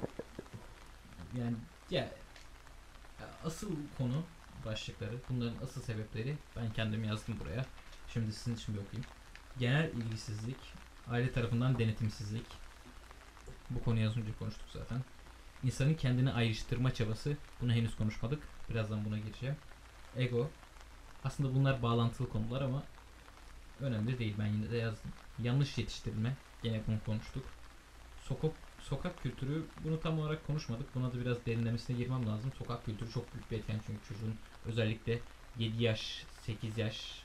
Yani 1.40 1.56
ya 1.90 2.02
ya 3.20 3.28
asıl 3.46 3.70
konu 3.98 4.24
başlıkları, 4.66 5.16
bunların 5.30 5.56
asıl 5.64 5.82
sebepleri 5.82 6.36
ben 6.56 6.74
kendim 6.74 7.04
yazdım 7.04 7.36
buraya. 7.40 7.66
Şimdi 8.14 8.34
sizin 8.34 8.56
için 8.56 8.76
bir 8.76 8.80
okuyayım. 8.80 9.06
Genel 9.60 9.90
ilgisizlik, 9.94 10.58
aile 11.12 11.32
tarafından 11.32 11.80
denetimsizlik. 11.80 12.46
Bu 13.70 13.84
konuyu 13.84 14.10
az 14.10 14.18
önce 14.18 14.32
konuştuk 14.40 14.68
zaten. 14.74 15.02
İnsanın 15.64 15.94
kendini 15.94 16.32
ayrıştırma 16.32 16.94
çabası. 16.94 17.38
Bunu 17.62 17.74
henüz 17.74 17.96
konuşmadık. 17.96 18.44
Birazdan 18.70 19.06
buna 19.06 19.18
gireceğim. 19.18 19.56
Ego. 20.18 20.50
Aslında 21.24 21.56
bunlar 21.56 21.82
bağlantılı 21.82 22.30
konular 22.30 22.62
ama 22.62 22.84
önemli 23.80 24.20
değil. 24.20 24.36
Ben 24.40 24.46
yine 24.46 24.72
de 24.72 24.78
yazdım. 24.78 25.12
Yanlış 25.44 25.78
yetiştirilme. 25.78 26.36
Gene 26.64 26.82
bunu 26.88 26.98
konuştuk. 27.06 27.44
Sokak 28.22 28.52
sokak 28.80 29.24
kültürü 29.24 29.66
bunu 29.84 30.00
tam 30.00 30.20
olarak 30.20 30.48
konuşmadık. 30.48 30.96
Buna 30.96 31.14
da 31.14 31.20
biraz 31.20 31.46
derinlemesine 31.46 31.98
girmem 31.98 32.28
lazım. 32.28 32.52
Sokak 32.58 32.86
kültürü 32.86 33.12
çok 33.12 33.34
büyük 33.34 33.52
bir 33.52 33.58
etken 33.58 33.80
çünkü 33.88 34.08
çocuğun 34.08 34.36
özellikle 34.66 35.20
7 35.58 35.84
yaş, 35.84 36.26
8 36.42 36.78
yaş 36.78 37.24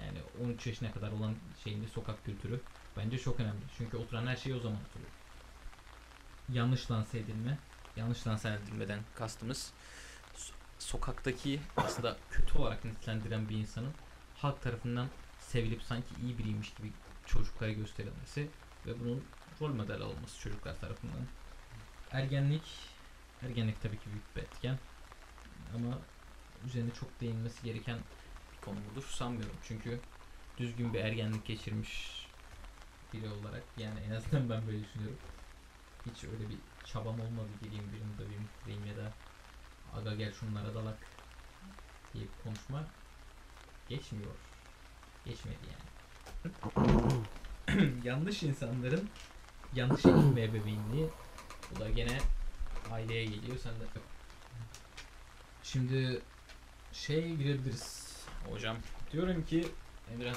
yani 0.00 0.18
13 0.50 0.66
yaşına 0.66 0.92
kadar 0.92 1.12
olan 1.12 1.34
şeyinde 1.64 1.88
sokak 1.88 2.24
kültürü 2.24 2.60
bence 2.96 3.18
çok 3.18 3.40
önemli. 3.40 3.60
Çünkü 3.78 3.96
oturan 3.96 4.26
her 4.26 4.36
şey 4.36 4.54
o 4.54 4.60
zaman 4.60 4.78
oturuyor. 4.88 5.19
Yanlış 6.52 6.90
lanse 6.90 7.18
edilme. 7.18 7.58
Yanlış 7.96 8.26
lanse 8.26 8.58
edilmeden 8.64 9.00
kastımız 9.14 9.72
so- 10.34 10.52
sokaktaki 10.78 11.60
aslında 11.76 12.16
kötü 12.30 12.58
olarak 12.58 12.84
nitelendiren 12.84 13.48
bir 13.48 13.56
insanın 13.56 13.92
halk 14.36 14.62
tarafından 14.62 15.08
sevilip 15.38 15.82
sanki 15.82 16.14
iyi 16.22 16.38
biriymiş 16.38 16.74
gibi 16.74 16.92
çocuklara 17.26 17.72
gösterilmesi 17.72 18.48
ve 18.86 19.00
bunun 19.00 19.24
rol 19.60 19.74
model 19.74 20.00
olması 20.00 20.40
çocuklar 20.40 20.80
tarafından. 20.80 21.26
Ergenlik, 22.10 22.62
ergenlik 23.42 23.82
tabii 23.82 23.98
ki 23.98 24.10
büyük 24.10 24.36
bir 24.36 24.40
etken 24.42 24.78
ama 25.74 25.98
üzerine 26.66 26.90
çok 27.00 27.20
değinmesi 27.20 27.64
gereken 27.64 27.98
bir 28.52 28.64
konu 28.64 28.80
mudur 28.80 29.02
sanmıyorum. 29.02 29.56
Çünkü 29.62 30.00
düzgün 30.58 30.94
bir 30.94 31.00
ergenlik 31.00 31.46
geçirmiş 31.46 32.26
biri 33.12 33.28
olarak 33.28 33.62
yani 33.76 34.00
en 34.00 34.10
azından 34.10 34.50
ben 34.50 34.66
böyle 34.66 34.84
düşünüyorum. 34.84 35.18
Hiç 36.06 36.24
öyle 36.24 36.48
bir 36.50 36.58
çabam 36.84 37.20
olmadı. 37.20 37.48
Geleyim 37.62 37.92
birini 37.92 38.18
döveyim 38.18 38.48
diyeyim 38.66 38.86
ya 38.86 38.96
da 38.96 39.12
aga 39.96 40.14
gel 40.14 40.32
şunlara 40.32 40.74
dalak 40.74 40.98
bir 42.14 42.26
konuşma 42.44 42.84
geçmiyor. 43.88 44.34
Geçmedi 45.24 45.58
yani. 45.72 45.90
yanlış 48.04 48.42
insanların 48.42 49.08
yanlış 49.74 50.06
eğitim 50.06 50.36
ve 50.36 50.44
ebeveynliği. 50.44 51.08
Bu 51.70 51.80
da 51.80 51.90
gene 51.90 52.18
aileye 52.90 53.24
geliyor. 53.24 53.58
Sen 53.62 53.72
de 53.72 53.84
şimdi 55.62 56.22
şeye 56.92 57.34
girebiliriz. 57.34 58.10
Hocam 58.50 58.76
diyorum 59.12 59.44
ki 59.44 59.68
Emre 60.12 60.32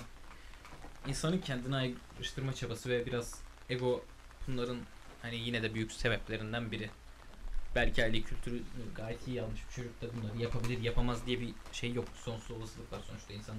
insanın 1.08 1.38
kendini 1.38 1.76
ayrıştırma 1.76 2.54
çabası 2.54 2.90
ve 2.90 3.06
biraz 3.06 3.42
ego 3.70 4.06
bunların 4.48 4.78
hani 5.24 5.36
yine 5.36 5.64
de 5.64 5.74
büyük 5.74 5.92
sebeplerinden 5.92 6.72
biri 6.72 6.90
belki 7.76 8.04
aile 8.04 8.22
kültürü 8.22 8.64
gayet 8.96 9.28
iyi 9.28 9.42
almış 9.42 9.62
bir 9.70 9.74
çocuk 9.74 10.02
da 10.02 10.08
bunları 10.16 10.38
yapabilir 10.38 10.82
yapamaz 10.82 11.26
diye 11.26 11.40
bir 11.40 11.54
şey 11.72 11.94
yok 11.94 12.08
sonsuz 12.16 12.52
olasılık 12.52 12.94
var 12.94 13.00
sonuçta 13.08 13.34
insan 13.34 13.56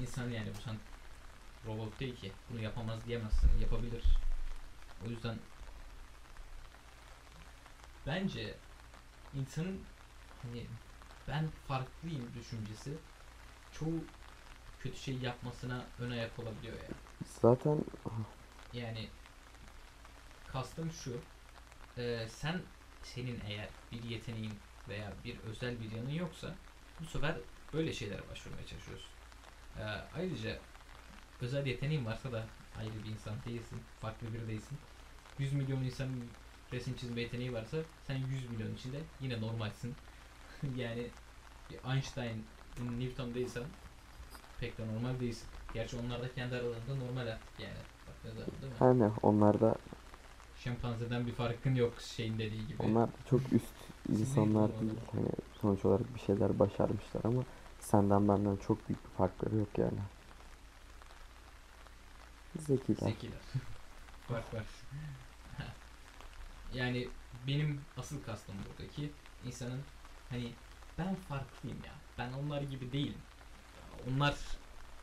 insan 0.00 0.30
yani 0.30 0.48
bu 0.58 0.62
sen 0.62 0.76
robot 1.66 2.00
değil 2.00 2.16
ki. 2.16 2.32
Bunu 2.50 2.60
yapamaz 2.60 3.06
diyemezsin. 3.06 3.50
Yapabilir. 3.60 4.04
O 5.06 5.10
yüzden 5.10 5.38
bence 8.06 8.54
insanın 9.34 9.80
hani 10.42 10.66
ben 11.28 11.48
farklıyım 11.68 12.30
düşüncesi 12.34 12.92
çoğu 13.72 14.04
kötü 14.80 14.96
şey 14.96 15.18
yapmasına 15.18 15.84
ön 15.98 16.10
ayak 16.10 16.38
olabiliyor 16.38 16.74
yani. 16.74 16.96
zaten 17.42 17.84
Yani 18.72 19.08
kastım 20.52 20.92
şu. 20.92 21.24
e, 21.96 22.28
sen 22.28 22.62
senin 23.02 23.40
eğer 23.40 23.68
bir 23.92 24.02
yeteneğin 24.02 24.52
veya 24.88 25.12
bir 25.24 25.38
özel 25.40 25.80
bir 25.80 25.92
yanın 25.92 26.10
yoksa 26.10 26.58
bu 27.00 27.06
sefer 27.06 27.36
böyle 27.72 27.92
şeylere 27.92 28.28
başvurmaya 28.28 28.66
çalışıyorsun. 28.66 29.10
E, 29.76 29.82
ayrıca 29.84 30.58
özel 31.40 31.66
yeteneğin 31.66 32.04
varsa 32.06 32.32
da 32.32 32.46
ayrı 32.74 33.04
bir 33.04 33.10
insan 33.10 33.44
değilsin. 33.44 33.82
Farklı 34.00 34.32
biri 34.34 34.48
değilsin. 34.48 34.78
100 35.38 35.52
milyon 35.52 35.82
insanın 35.84 36.30
resim 36.72 36.96
çizme 36.96 37.20
yeteneği 37.20 37.52
varsa 37.52 37.84
sen 38.02 38.16
100 38.16 38.50
milyon 38.50 38.74
içinde 38.74 39.06
yine 39.20 39.40
normalsin. 39.40 39.96
yani 40.62 41.10
Einstein, 41.84 42.46
Newton 42.78 43.34
değilsen 43.34 43.64
pek 44.58 44.78
de 44.78 44.86
normal 44.86 45.20
değilsin. 45.20 45.48
Gerçi 45.74 45.96
onlar 45.96 46.22
da 46.22 46.32
kendi 46.32 46.56
aralarında 46.56 46.94
normal 46.94 47.26
artık 47.26 47.58
yani. 47.58 47.78
Baktığın 48.06 48.30
zaman 48.30 48.62
değil 48.62 48.72
mi? 48.72 48.78
hani 48.78 49.10
onlar 49.22 49.60
da 49.60 49.74
Şempanzeden 50.64 51.26
bir 51.26 51.32
farkın 51.32 51.74
yok 51.74 52.00
şeyin 52.00 52.38
dediği 52.38 52.66
gibi. 52.66 52.82
onlar 52.82 53.08
da 53.08 53.12
çok 53.30 53.40
üst 53.52 53.74
insanlar 54.08 54.80
değil. 54.80 54.92
Hani 55.12 55.28
sonuç 55.60 55.84
olarak 55.84 56.14
bir 56.14 56.20
şeyler 56.20 56.58
başarmışlar 56.58 57.20
ama 57.24 57.42
senden 57.80 58.28
benden 58.28 58.56
çok 58.56 58.88
büyük 58.88 59.04
bir 59.04 59.10
farkları 59.10 59.56
yok 59.56 59.78
yani. 59.78 59.98
Zekiler. 62.58 63.08
Zekiler. 63.08 63.38
Fark 64.28 64.54
var. 64.54 64.64
yani 66.74 67.08
benim 67.46 67.80
asıl 67.96 68.22
kastım 68.22 68.54
buradaki 68.68 69.10
insanın 69.46 69.80
hani 70.30 70.52
ben 70.98 71.14
farklıyım 71.14 71.78
ya. 71.84 71.92
Ben 72.18 72.32
onlar 72.32 72.62
gibi 72.62 72.92
değilim. 72.92 73.20
Onlar 74.10 74.34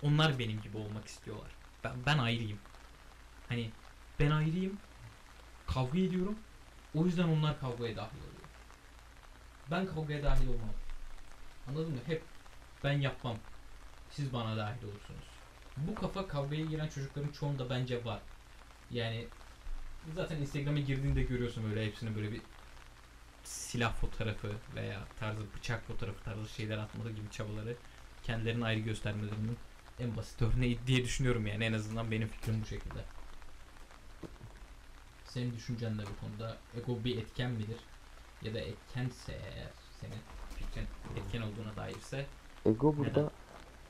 onlar 0.03 0.39
benim 0.39 0.61
gibi 0.61 0.77
olmak 0.77 1.05
istiyorlar. 1.05 1.51
Ben 1.83 1.91
ben 2.05 2.17
ayrıyım. 2.17 2.59
Hani 3.49 3.71
ben 4.19 4.31
ayrıyım. 4.31 4.77
Kavga 5.73 5.99
ediyorum. 5.99 6.35
O 6.95 7.05
yüzden 7.05 7.27
onlar 7.27 7.59
kavgaya 7.59 7.95
dahil 7.95 8.17
oluyor. 8.17 8.49
Ben 9.71 9.85
kavgaya 9.85 10.23
dahil 10.23 10.47
olmam. 10.47 10.73
Anladın 11.67 11.91
mı? 11.91 11.99
Hep 12.05 12.23
ben 12.83 12.91
yapmam. 12.91 13.37
Siz 14.11 14.33
bana 14.33 14.57
dahil 14.57 14.83
olursunuz. 14.83 15.25
Bu 15.77 15.95
kafa 15.95 16.27
kavgaya 16.27 16.65
giren 16.65 16.87
çocukların 16.87 17.31
çoğunda 17.31 17.69
bence 17.69 18.05
var. 18.05 18.19
Yani 18.91 19.27
zaten 20.15 20.37
Instagram'a 20.37 20.79
girdiğinde 20.79 21.23
görüyorsun 21.23 21.63
böyle 21.63 21.85
hepsinin 21.85 22.15
böyle 22.15 22.31
bir 22.31 22.41
silah 23.43 23.93
fotoğrafı 23.93 24.51
veya 24.75 24.99
tarzı 25.19 25.43
bıçak 25.57 25.87
fotoğrafı 25.87 26.23
tarzı 26.23 26.49
şeyler 26.49 26.77
atmaları 26.77 27.13
gibi 27.13 27.31
çabaları 27.31 27.75
kendilerini 28.23 28.65
ayrı 28.65 28.79
göstermelerinin 28.79 29.57
en 29.99 30.17
basit 30.17 30.41
örneği 30.41 30.79
diye 30.87 31.03
düşünüyorum 31.03 31.47
yani 31.47 31.63
en 31.65 31.73
azından 31.73 32.11
benim 32.11 32.27
fikrim 32.27 32.61
bu 32.61 32.65
şekilde. 32.65 33.18
Senin 35.29 35.53
düşüncen 35.55 35.97
de 35.97 36.01
bu 36.01 36.25
konuda 36.27 36.57
ego 36.77 37.03
bir 37.03 37.17
etken 37.17 37.51
midir? 37.51 37.77
Ya 38.41 38.53
da 38.53 38.59
etkense 38.59 39.31
eğer 39.33 39.69
senin 40.01 40.21
fikrin 40.55 40.87
etken 41.17 41.41
olduğuna 41.41 41.75
dairse 41.75 42.25
Ego 42.65 42.97
burada 42.97 43.19
Neden? 43.19 43.29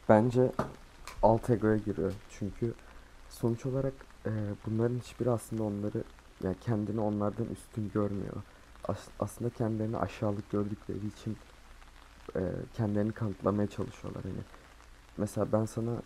bence 0.10 0.52
alt 1.24 1.50
egoya 1.50 1.78
giriyor. 1.78 2.12
Çünkü 2.30 2.74
sonuç 3.30 3.66
olarak 3.66 3.94
e, 4.26 4.32
bunların 4.66 4.98
hiçbiri 5.00 5.30
aslında 5.32 5.64
onları 5.64 6.04
yani 6.44 6.56
kendini 6.62 7.00
onlardan 7.02 7.46
üstün 7.46 7.92
görmüyor. 7.94 8.36
As- 8.88 9.08
aslında 9.20 9.50
kendilerini 9.50 9.98
aşağılık 9.98 10.52
gördükleri 10.52 11.08
için 11.08 11.38
e, 12.36 12.42
kendilerini 12.78 13.12
kanıtlamaya 13.12 13.68
çalışıyorlar 13.70 14.24
hani. 14.24 14.44
Mesela 15.18 15.52
ben 15.52 15.66
sana 15.66 16.02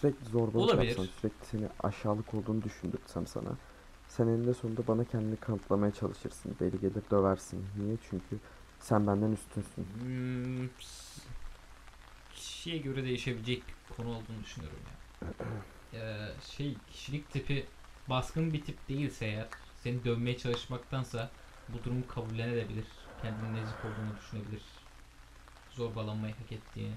sürekli 0.00 0.26
zorbalık 0.26 0.56
Olabilir. 0.68 0.88
yapsam, 0.88 1.06
sürekli 1.20 1.46
seni 1.46 1.68
aşağılık 1.82 2.34
olduğunu 2.34 2.62
düşündürsem 2.62 3.26
sana 3.26 3.48
sen 4.08 4.26
eninde 4.26 4.54
sonunda 4.54 4.86
bana 4.86 5.04
kendini 5.04 5.36
kanıtlamaya 5.36 5.92
çalışırsın. 5.92 6.56
Beni 6.60 6.80
gelir 6.80 7.02
döversin. 7.10 7.66
Niye? 7.78 7.96
Çünkü 8.10 8.38
sen 8.80 9.06
benden 9.06 9.32
üstünsün. 9.32 9.86
Hmm, 10.00 10.68
kişiye 12.34 12.78
göre 12.78 13.04
değişebilecek 13.04 13.62
konu 13.96 14.08
olduğunu 14.08 14.42
düşünüyorum 14.44 14.78
ya. 14.90 15.28
Ee, 15.92 16.28
şey 16.40 16.76
kişilik 16.92 17.30
tipi 17.30 17.66
baskın 18.06 18.52
bir 18.52 18.64
tip 18.64 18.88
değilse 18.88 19.26
eğer 19.26 19.48
seni 19.82 20.04
dövmeye 20.04 20.38
çalışmaktansa 20.38 21.30
bu 21.68 21.84
durumu 21.84 22.06
kabullenebilir. 22.06 22.86
Kendini 23.22 23.54
nezik 23.54 23.84
olduğunu 23.84 24.16
düşünebilir. 24.16 24.62
Zorbalanmayı 25.70 26.34
hak 26.34 26.52
ettiğini 26.52 26.94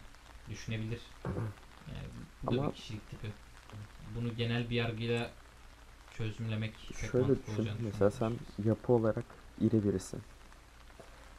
düşünebilir. 0.49 1.01
Yani 1.87 2.07
bu 2.43 2.51
da 2.51 2.59
Ama- 2.61 2.69
bir 2.69 2.75
kişilik 2.75 3.09
tipi. 3.09 3.27
Bunu 4.15 4.35
genel 4.35 4.69
bir 4.69 4.75
yargıyla 4.75 5.31
çözümlemek 6.21 6.73
pek 7.01 7.11
Şöyle 7.11 7.27
düşün. 7.27 7.69
Mesela 7.83 8.11
sen 8.11 8.33
yapı 8.65 8.93
olarak 8.93 9.25
iri 9.61 9.83
birisin. 9.83 10.19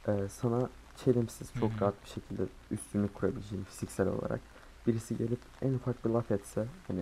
Ee, 0.08 0.28
sana 0.28 0.68
çelimsiz 1.04 1.52
çok 1.60 1.82
rahat 1.82 1.94
bir 2.04 2.08
şekilde 2.08 2.42
üstünlük 2.70 3.14
kurabileceğin 3.14 3.64
fiziksel 3.64 4.08
olarak 4.08 4.40
birisi 4.86 5.16
gelip 5.16 5.38
en 5.62 5.74
ufak 5.74 6.04
bir 6.04 6.10
laf 6.10 6.30
etse 6.30 6.66
hani 6.88 7.00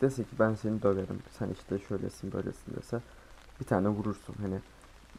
dese 0.00 0.22
ki 0.22 0.30
ben 0.38 0.54
seni 0.54 0.82
döverim 0.82 1.22
sen 1.38 1.48
işte 1.48 1.78
şöylesin 1.78 2.32
böylesin 2.32 2.76
dese 2.76 3.00
bir 3.60 3.64
tane 3.64 3.88
vurursun 3.88 4.34
hani 4.40 4.60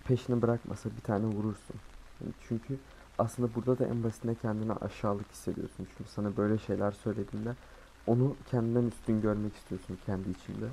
peşini 0.07 0.41
bırakmasa 0.41 0.89
bir 0.97 1.01
tane 1.01 1.25
vurursun. 1.25 1.75
Yani 2.21 2.33
çünkü 2.47 2.77
aslında 3.17 3.55
burada 3.55 3.79
da 3.79 3.85
en 3.85 4.03
basitinde 4.03 4.35
kendini 4.35 4.73
aşağılık 4.73 5.31
hissediyorsun. 5.31 5.87
Çünkü 5.97 6.09
sana 6.09 6.37
böyle 6.37 6.57
şeyler 6.57 6.91
söylediğinde 6.91 7.55
onu 8.07 8.35
kendinden 8.51 8.87
üstün 8.87 9.21
görmek 9.21 9.55
istiyorsun 9.55 9.97
kendi 10.05 10.29
içinde. 10.29 10.65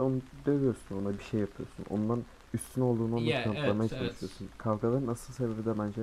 Onu 0.00 0.20
dövüyorsun, 0.46 1.02
ona 1.02 1.18
bir 1.18 1.22
şey 1.24 1.40
yapıyorsun. 1.40 1.84
Ondan 1.90 2.22
üstün 2.54 2.80
olduğunu 2.82 3.16
ona 3.16 3.24
Ya, 3.24 3.44
kanıtlamaya 3.44 3.72
evet, 3.72 3.92
evet. 3.92 4.00
çalışıyorsun. 4.00 4.48
Kavgaların 4.58 5.06
asıl 5.06 5.32
sebebi 5.32 5.64
de 5.64 5.78
bence 5.78 6.02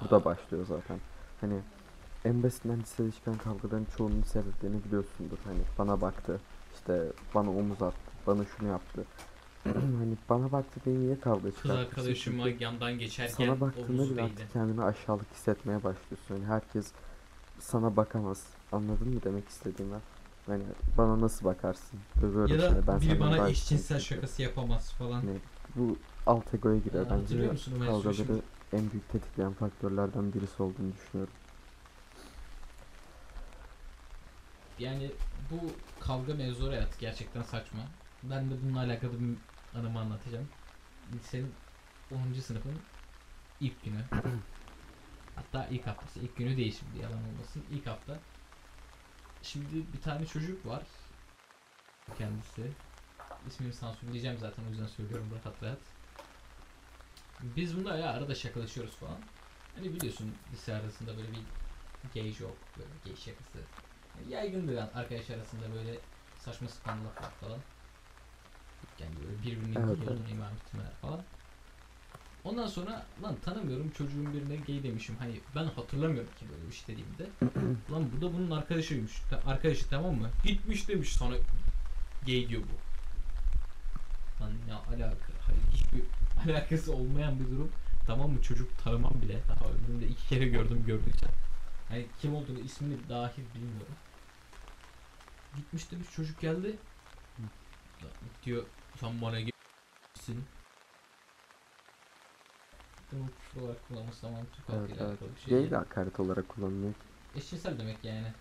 burada 0.00 0.24
başlıyor 0.24 0.66
zaten. 0.68 1.00
Hani 1.40 1.54
en 2.24 2.42
basitinden 2.42 2.80
lisede 2.80 3.10
çıkan 3.12 3.34
kavgaların 3.38 3.86
çoğunun 3.96 4.22
sebeplerini 4.22 4.84
biliyorsundur. 4.84 5.38
Hani 5.44 5.58
bana 5.78 6.00
baktı, 6.00 6.40
işte 6.74 7.02
bana 7.34 7.50
omuz 7.50 7.82
attı, 7.82 7.96
bana 8.26 8.44
şunu 8.44 8.68
yaptı. 8.68 9.04
hani 9.64 10.16
bana 10.28 10.52
baktı 10.52 10.80
diye 10.84 10.98
niye 10.98 11.20
kavga 11.20 11.48
Kız 11.50 11.56
çıkartırsın? 11.56 11.90
arkadaşıma 11.90 12.48
yandan 12.48 12.98
geçerken 12.98 13.34
sana 13.34 13.60
baktığında 13.60 14.10
bile 14.10 14.22
artık 14.22 14.52
kendini 14.52 14.82
aşağılık 14.84 15.26
hissetmeye 15.34 15.78
başlıyorsun. 15.84 16.34
Hani 16.34 16.44
herkes 16.44 16.92
sana 17.58 17.96
bakamaz. 17.96 18.44
Anladın 18.72 19.08
mı 19.14 19.20
demek 19.24 19.48
istediğimi? 19.48 19.96
Hani 20.46 20.62
bana 20.98 21.20
nasıl 21.20 21.44
bakarsın? 21.44 22.00
Dövüyorum 22.22 22.58
Ya 22.58 22.70
seni, 22.70 22.86
ben 22.86 22.96
da 22.96 23.00
biri 23.00 23.20
bana 23.20 23.48
eşcinsel 23.48 24.00
şakası 24.00 24.42
yapamaz 24.42 24.92
falan. 24.92 25.20
Hani 25.20 25.38
bu 25.76 25.96
alt 26.26 26.54
egoya 26.54 26.78
giriyor. 26.78 27.06
Aa, 27.06 27.10
Bence 27.10 27.50
kavgaları 27.86 28.40
en 28.72 28.90
büyük 28.90 29.12
tetikleyen 29.12 29.52
faktörlerden 29.52 30.32
birisi 30.34 30.62
olduğunu 30.62 30.92
düşünüyorum. 30.92 31.32
Yani 34.78 35.10
bu 35.50 35.60
kavga 36.00 36.34
mevzu 36.34 36.68
hayatı 36.68 37.00
gerçekten 37.00 37.42
saçma. 37.42 37.80
Ben 38.22 38.50
de 38.50 38.54
bununla 38.64 38.80
alakalı 38.80 39.20
bir 39.20 39.36
anımı 39.78 40.00
anlatacağım. 40.00 40.46
Lisenin 41.14 41.52
10. 42.36 42.40
sınıfın 42.40 42.74
ilk 43.60 43.84
günü. 43.84 44.00
Hatta 45.36 45.66
ilk 45.70 45.86
haftası. 45.86 46.20
ilk 46.20 46.36
günü 46.36 46.56
değil 46.56 46.78
şimdi 46.78 47.02
yalan 47.02 47.18
olmasın. 47.18 47.62
İlk 47.72 47.86
hafta. 47.86 48.18
Şimdi 49.46 49.92
bir 49.92 50.00
tane 50.02 50.26
çocuk 50.26 50.66
var. 50.66 50.82
Kendisi. 52.18 52.70
İsmini 53.48 53.72
sansürleyeceğim 53.72 54.38
zaten 54.38 54.62
o 54.64 54.68
yüzden 54.68 54.86
söylüyorum 54.86 55.30
rahat 55.30 55.62
rahat. 55.62 55.78
Biz 57.40 57.76
bunda 57.76 57.96
ya 57.96 58.10
arada 58.10 58.34
şakalaşıyoruz 58.34 58.96
falan. 58.96 59.18
Hani 59.76 59.94
biliyorsun 59.94 60.34
lise 60.52 60.74
arasında 60.74 61.16
böyle 61.16 61.32
bir 61.32 61.42
gay 62.14 62.32
joke, 62.32 62.56
böyle 62.78 62.90
gay 63.04 63.16
şakası 63.16 63.58
yaygındır 64.28 64.72
yani 64.72 64.90
arkadaş 64.90 65.30
arasında 65.30 65.74
böyle 65.74 66.00
saçma 66.36 66.68
sapan 66.68 67.04
laflar 67.04 67.30
falan. 67.40 67.60
Yani 69.00 69.14
böyle 69.24 69.42
birbirini 69.42 69.76
Evet, 69.76 69.98
evet, 70.06 70.30
imam 70.30 70.54
etmeler 70.54 70.94
falan. 71.02 71.20
Ondan 72.46 72.66
sonra 72.66 73.06
lan 73.22 73.36
tanımıyorum 73.44 73.90
çocuğun 73.90 74.34
birine 74.34 74.56
gay 74.56 74.82
demişim. 74.82 75.16
Hani 75.18 75.40
ben 75.54 75.64
hatırlamıyorum 75.64 76.30
ki 76.38 76.46
böyle 76.50 76.68
bir 76.68 76.74
şey 76.74 76.86
dediğimde. 76.88 77.26
lan 77.92 78.10
bu 78.16 78.20
da 78.22 78.32
bunun 78.32 78.50
arkadaşıymış. 78.50 79.12
Arkadaşı 79.46 79.88
tamam 79.90 80.14
mı? 80.14 80.30
Gitmiş 80.44 80.88
demiş 80.88 81.12
sana 81.12 81.34
gay 82.26 82.48
diyor 82.48 82.62
bu. 82.62 82.76
Lan 84.42 84.52
ne 84.66 84.74
alaka? 84.74 85.32
Hayır 85.46 85.60
hiçbir 85.72 86.02
alakası 86.52 86.92
olmayan 86.92 87.40
bir 87.40 87.50
durum. 87.50 87.72
Tamam 88.06 88.30
mı 88.30 88.42
çocuk 88.42 88.78
tanımam 88.84 89.22
bile. 89.22 89.40
Daha 89.48 89.70
ömrümde 89.70 90.06
iki 90.06 90.28
kere 90.28 90.48
gördüm 90.48 90.84
gördükçe. 90.86 91.26
Hani 91.88 92.06
kim 92.20 92.34
olduğunu 92.34 92.58
ismini 92.58 93.08
dahi 93.08 93.40
bilmiyorum. 93.54 93.96
Gitmiş 95.56 95.90
demiş 95.90 96.08
çocuk 96.16 96.40
geldi. 96.40 96.76
Diyor 98.44 98.62
sen 99.00 99.20
bana 99.20 99.40
gelsin. 99.40 100.44
Küfür 103.40 103.60
olarak 103.60 103.88
kullanması 103.88 104.20
tamamen 104.20 104.46
Türk 104.52 104.64
Evet, 104.70 104.90
evet. 105.00 105.18
bir 105.36 105.40
şey. 105.40 105.60
Gay 105.60 105.70
de 105.70 105.76
hakaret 105.76 106.20
olarak 106.20 106.48
kullanılıyor. 106.48 106.94
Eşcinsel 107.36 107.78
demek 107.78 108.04
yani. 108.04 108.32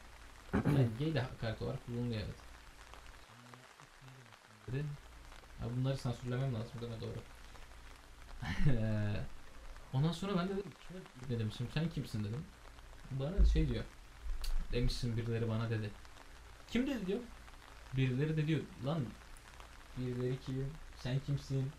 yani 0.53 0.87
gay 0.99 1.13
de 1.13 1.21
hakaret 1.21 1.61
olarak 1.61 1.85
kullanılıyor 1.85 2.21
evet. 2.21 2.35
Ya 5.61 5.67
bunları 5.77 5.97
sansürlemem 5.97 6.53
lazım 6.53 6.81
deme 6.81 7.01
doğru. 7.01 7.19
Eee, 8.65 9.21
Ondan 9.93 10.11
sonra 10.11 10.37
ben 10.37 10.49
de 10.49 10.51
dedim 10.51 10.71
kime 10.87 10.99
ne 11.29 11.39
demişim 11.39 11.67
sen 11.73 11.89
kimsin 11.89 12.23
dedim. 12.23 12.43
Bana 13.11 13.45
şey 13.45 13.69
diyor. 13.69 13.83
Demişsin 14.71 15.17
birileri 15.17 15.49
bana 15.49 15.69
dedi. 15.69 15.89
Kim 16.67 16.87
dedi 16.87 17.05
diyor. 17.07 17.19
Birileri 17.93 18.37
de 18.37 18.47
diyor 18.47 18.61
lan 18.85 19.05
birileri 19.97 20.39
kim? 20.39 20.67
Sen 20.95 21.19
kimsin? 21.19 21.71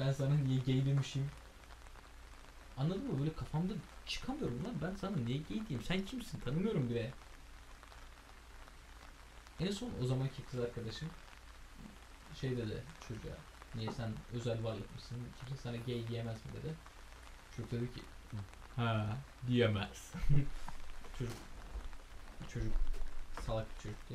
Ben 0.00 0.12
sana 0.12 0.34
niye 0.34 0.60
gay 0.60 0.86
demişim? 0.86 1.30
Anladın 2.76 3.12
mı? 3.12 3.20
Böyle 3.20 3.32
kafamda 3.32 3.72
çıkamıyorum 4.06 4.64
lan. 4.64 4.74
Ben 4.82 4.94
sana 4.94 5.16
niye 5.16 5.38
gay 5.38 5.48
diyeyim? 5.48 5.82
Sen 5.88 6.04
kimsin? 6.04 6.40
Tanımıyorum 6.40 6.90
bile. 6.90 7.10
En 9.60 9.70
son 9.70 9.90
o 10.02 10.06
zamanki 10.06 10.44
kız 10.50 10.60
arkadaşım 10.60 11.08
şey 12.40 12.56
dedi 12.56 12.82
çocuğa. 13.08 13.36
Niye 13.74 13.92
sen 13.92 14.10
özel 14.32 14.64
varlık 14.64 14.94
mısın? 14.94 15.18
Kimse 15.38 15.62
sana 15.62 15.76
gay 15.76 16.08
diyemez 16.08 16.46
mi 16.46 16.52
dedi. 16.52 16.74
Çocuk 17.56 17.72
dedi 17.72 17.94
ki 17.94 18.00
ha 18.76 19.16
diyemez. 19.46 20.12
çocuk 21.18 21.36
çocuk 22.48 22.72
salak 23.46 23.66
bir 23.76 23.82
çocuktu. 23.82 24.14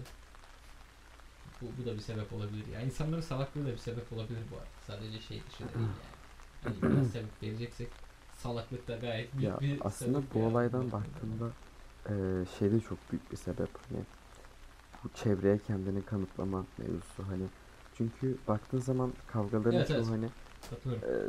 Bu, 1.66 1.82
bu 1.82 1.86
da 1.86 1.96
bir 1.96 2.00
sebep 2.02 2.34
olabilir. 2.34 2.68
Yani 2.74 2.86
insanların 2.86 3.22
salaklığı 3.22 3.66
da 3.66 3.72
bir 3.72 3.78
sebep 3.78 4.14
olabilir 4.14 4.40
bu 4.52 4.56
arada. 4.56 4.68
Sadece 4.88 5.22
şey 5.22 5.42
dışı 5.50 5.60
değil 5.60 5.74
yani. 5.76 6.16
Hani 6.64 6.76
biraz 6.96 7.08
sebep 7.12 7.44
vereceksek 7.44 7.90
salaklık 8.34 8.88
da 8.88 8.96
gayet 8.98 9.34
büyük 9.34 9.46
Ya 9.46 9.60
bir 9.62 9.80
aslında 9.82 10.18
sebep 10.18 10.34
bu 10.34 10.40
olaydan 10.46 10.92
baktığında 10.92 11.52
eee 12.10 12.46
şey 12.60 12.72
de 12.72 12.80
çok 12.80 13.12
büyük 13.12 13.32
bir 13.32 13.38
sebep 13.38 13.70
hani 13.90 14.06
bu 15.04 15.10
çevreye 15.14 15.60
kendini 15.60 16.06
kanıtlama 16.06 16.66
mevzusu 16.78 17.28
hani 17.28 17.44
çünkü 17.98 18.38
baktığın 18.48 18.80
zaman 18.80 19.14
kavgaların 19.28 19.78
Evet, 19.78 19.88
çoğu 19.88 19.96
evet. 19.98 20.08
hani 20.08 20.26
eee, 21.04 21.26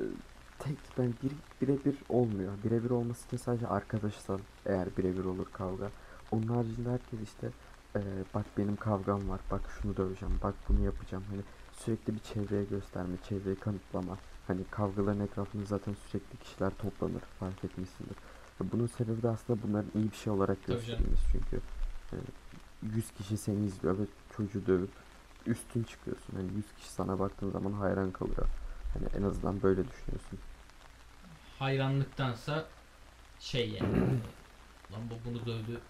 tek 0.59 0.79
ben 0.99 1.15
bir 1.23 1.33
birebir 1.61 2.03
olmuyor. 2.09 2.63
Birebir 2.65 2.91
olması 2.91 3.27
için 3.27 3.37
sadece 3.37 3.67
arkadaşsan 3.67 4.41
eğer 4.67 4.97
birebir 4.97 5.25
olur 5.25 5.47
kavga. 5.53 5.93
Onun 6.31 6.49
haricinde 6.49 6.91
herkes 6.91 7.21
işte 7.21 7.53
eee, 7.97 8.25
bak 8.35 8.47
benim 8.59 8.77
kavgam 8.77 9.29
var. 9.29 9.41
Bak 9.51 9.61
şunu 9.83 9.97
döveceğim. 9.97 10.39
Bak 10.43 10.55
bunu 10.69 10.85
yapacağım. 10.85 11.25
Hani 11.31 11.43
sürekli 11.73 12.15
bir 12.15 12.21
çevreye 12.21 12.65
gösterme, 12.65 13.17
çevreyi 13.29 13.57
kanıtlama. 13.57 14.19
Hani 14.47 14.65
kavgaların 14.71 15.21
etrafında 15.21 15.65
zaten 15.65 15.95
sürekli 15.95 16.37
kişiler 16.39 16.71
toplanır. 16.79 17.23
Fark 17.41 17.65
etmişsindir. 17.65 18.17
Bunun 18.61 18.87
sebebi 18.87 19.23
de 19.23 19.29
aslında 19.29 19.63
bunların 19.63 19.91
iyi 19.95 20.11
bir 20.11 20.17
şey 20.17 20.33
olarak 20.33 20.67
gösterilmesi 20.67 21.23
çünkü. 21.33 21.61
e, 22.13 22.17
100 22.83 23.11
kişi 23.13 23.37
seni 23.39 23.67
izliyor 23.67 23.99
ve 23.99 24.03
çocuğu 24.37 24.67
dövüp 24.67 24.91
üstün 25.47 25.83
çıkıyorsun. 25.83 26.37
Hani 26.37 26.55
100 26.57 26.65
kişi 26.77 26.91
sana 26.91 27.19
baktığın 27.19 27.51
zaman 27.51 27.73
hayran 27.73 28.11
kalıyor. 28.13 28.47
Hani 28.95 29.07
en 29.19 29.29
azından 29.29 29.63
böyle 29.63 29.89
düşünüyorsun. 29.89 30.39
hayranlıktansa 31.59 32.65
şey 33.41 33.71
yani 33.71 33.89
lan 34.93 35.01
bu 35.11 35.15
bunu 35.31 35.47
dövdü 35.47 35.81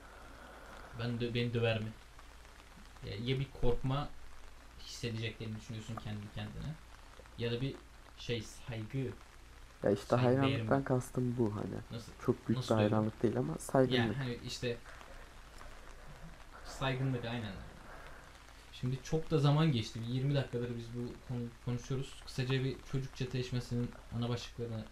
ben 0.99 1.21
de 1.21 1.35
beni 1.35 1.55
döver 1.55 1.81
mi 1.81 1.93
ya, 3.03 3.15
ya 3.17 3.41
bir 3.41 3.51
korkma 3.51 4.09
hissedeceklerini 4.81 5.57
düşünüyorsun 5.57 5.97
kendi 5.97 6.33
kendine 6.35 6.75
ya 7.39 7.53
da 7.53 7.61
bir 7.61 7.77
şey 8.17 8.43
saygı 8.43 8.99
Ya 9.85 9.91
işte 9.91 10.17
Saygı 10.17 10.17
hayranlıktan 10.17 10.85
kastım 10.85 11.37
bu 11.37 11.57
hani. 11.57 11.83
nasıl 11.91 12.13
Çok 12.27 12.49
büyük 12.49 12.59
Nasıl 12.59 12.75
bir 12.75 12.79
diyorum? 12.79 12.93
hayranlık 12.93 13.23
değil 13.23 13.39
ama 13.39 13.53
yani 13.53 13.61
saygınlık. 13.61 14.17
hani 14.17 14.35
işte 14.45 14.79
saygınlık 16.65 17.25
aynen 17.25 17.53
Şimdi 18.73 19.03
çok 19.03 19.31
da 19.31 19.39
zaman 19.39 19.73
geçti. 19.73 20.01
Bir 20.01 20.07
20 20.07 20.35
dakikadır 20.35 20.77
biz 20.77 20.95
bu 20.95 21.13
konu 21.29 21.49
konuşuyoruz. 21.65 22.23
Kısaca 22.27 22.65
bir 22.65 22.77
çocuk 22.93 23.17
çeteleşmesinin 23.17 23.91
ana 24.13 24.29
başlıklarını 24.29 24.85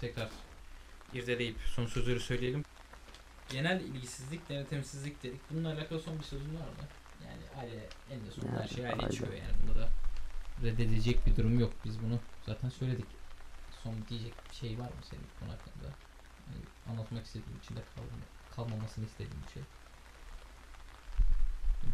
tekrar 0.00 0.30
irdeleyip 1.12 1.58
son 1.60 1.86
sözleri 1.86 2.20
söyleyelim. 2.20 2.64
Genel 3.50 3.80
ilgisizlik, 3.80 4.48
denetimsizlik 4.48 5.22
dedik. 5.22 5.40
Bununla 5.50 5.72
alakalı 5.72 6.00
son 6.00 6.18
bir 6.18 6.24
sözün 6.24 6.54
var 6.54 6.60
mı? 6.60 6.84
Yani 7.26 7.60
aile 7.60 7.88
en 8.10 8.26
de 8.26 8.30
sonunda 8.30 8.60
her 8.62 8.68
şey 8.68 8.86
aile 8.86 9.10
çıkıyor 9.10 9.32
yani. 9.32 9.52
Bunda 9.62 9.80
da 9.80 9.88
reddedilecek 10.62 11.26
bir 11.26 11.36
durum 11.36 11.60
yok. 11.60 11.72
Biz 11.84 12.02
bunu 12.02 12.18
zaten 12.46 12.68
söyledik. 12.68 13.06
Son 13.82 13.94
diyecek 14.08 14.34
bir 14.50 14.54
şey 14.56 14.78
var 14.78 14.84
mı 14.84 15.02
senin 15.10 15.22
bu 15.22 15.40
konu 15.40 15.52
hakkında? 15.52 15.86
Yani 16.46 16.64
anlatmak 16.90 17.26
istediğin 17.26 17.58
içinde 17.64 17.80
kalma, 17.94 18.08
kalmamasını 18.56 19.04
istediğin 19.04 19.42
bir 19.46 19.52
şey. 19.52 19.62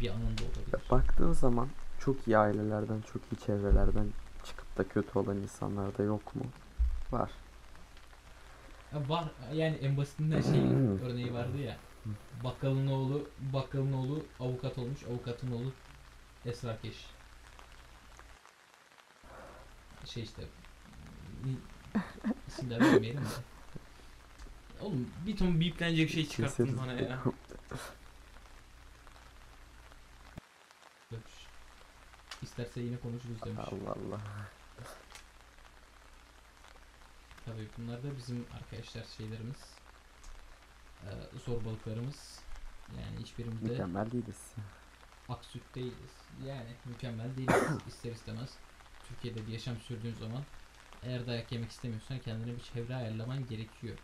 Bir 0.01 0.11
anında 0.11 0.43
olabilir. 0.43 0.91
Baktığın 0.91 1.33
zaman 1.33 1.69
çok 1.99 2.29
iyi 2.29 2.39
ailelerden, 2.39 3.01
çok 3.13 3.23
iyi 3.33 3.39
çevrelerden 3.47 4.07
çıkıp 4.45 4.79
da 4.79 4.89
kötü 4.89 5.19
olan 5.19 5.37
insanlar 5.37 5.99
da 5.99 6.03
yok 6.03 6.37
mu? 6.37 6.45
Var. 7.13 7.31
Ya 8.95 9.09
var 9.09 9.25
yani 9.53 9.77
en 9.77 9.97
basitinden 9.97 10.41
şey 10.41 10.61
örneği 11.09 11.35
vardı 11.35 11.59
ya. 11.59 11.77
Bakkalın 12.45 12.87
oğlu, 12.87 13.29
bakkalın 13.53 13.93
oğlu 13.93 14.25
avukat 14.41 14.79
olmuş, 14.79 15.05
avukatın 15.05 15.53
oğlu 15.53 15.73
esrarkeş. 16.47 17.07
Şey 20.05 20.23
işte 20.23 20.43
isim 22.49 22.71
de 22.71 22.81
vermeyelim 22.81 23.21
de. 23.21 23.29
Oğlum 24.81 25.11
bir 25.27 25.37
ton 25.37 25.61
biplenecek 25.61 26.11
şey 26.11 26.29
çıkarttın 26.29 26.79
bana 26.79 26.93
ya. 26.93 27.23
İsterse 32.43 32.81
yine 32.81 32.97
konuşuruz 32.97 33.43
demiş. 33.45 33.65
Allah 33.67 33.91
Allah. 33.91 34.21
Tabii 37.55 37.69
bunlar 37.79 38.03
da 38.03 38.17
bizim 38.17 38.47
arkadaşlar 38.55 39.05
şeylerimiz. 39.17 39.75
Ee, 41.05 41.09
zorbalıklarımız. 41.47 42.41
Yani 43.01 43.23
hiçbirimizde 43.23 43.69
Mükemmel 43.69 44.11
değiliz. 44.11 44.55
aksüt 45.29 45.75
değiliz. 45.75 46.15
Yani 46.47 46.71
mükemmel 46.85 47.37
değiliz 47.37 47.65
ister 47.89 48.13
istemez. 48.13 48.51
Türkiye'de 49.09 49.47
bir 49.47 49.53
yaşam 49.53 49.77
sürdüğün 49.77 50.15
zaman 50.15 50.43
eğer 51.03 51.27
dayak 51.27 51.53
yemek 51.53 51.71
istemiyorsan 51.71 52.19
kendine 52.19 52.57
bir 52.57 52.63
çevre 52.63 52.95
ayarlaman 52.95 53.47
gerekiyor. 53.47 53.99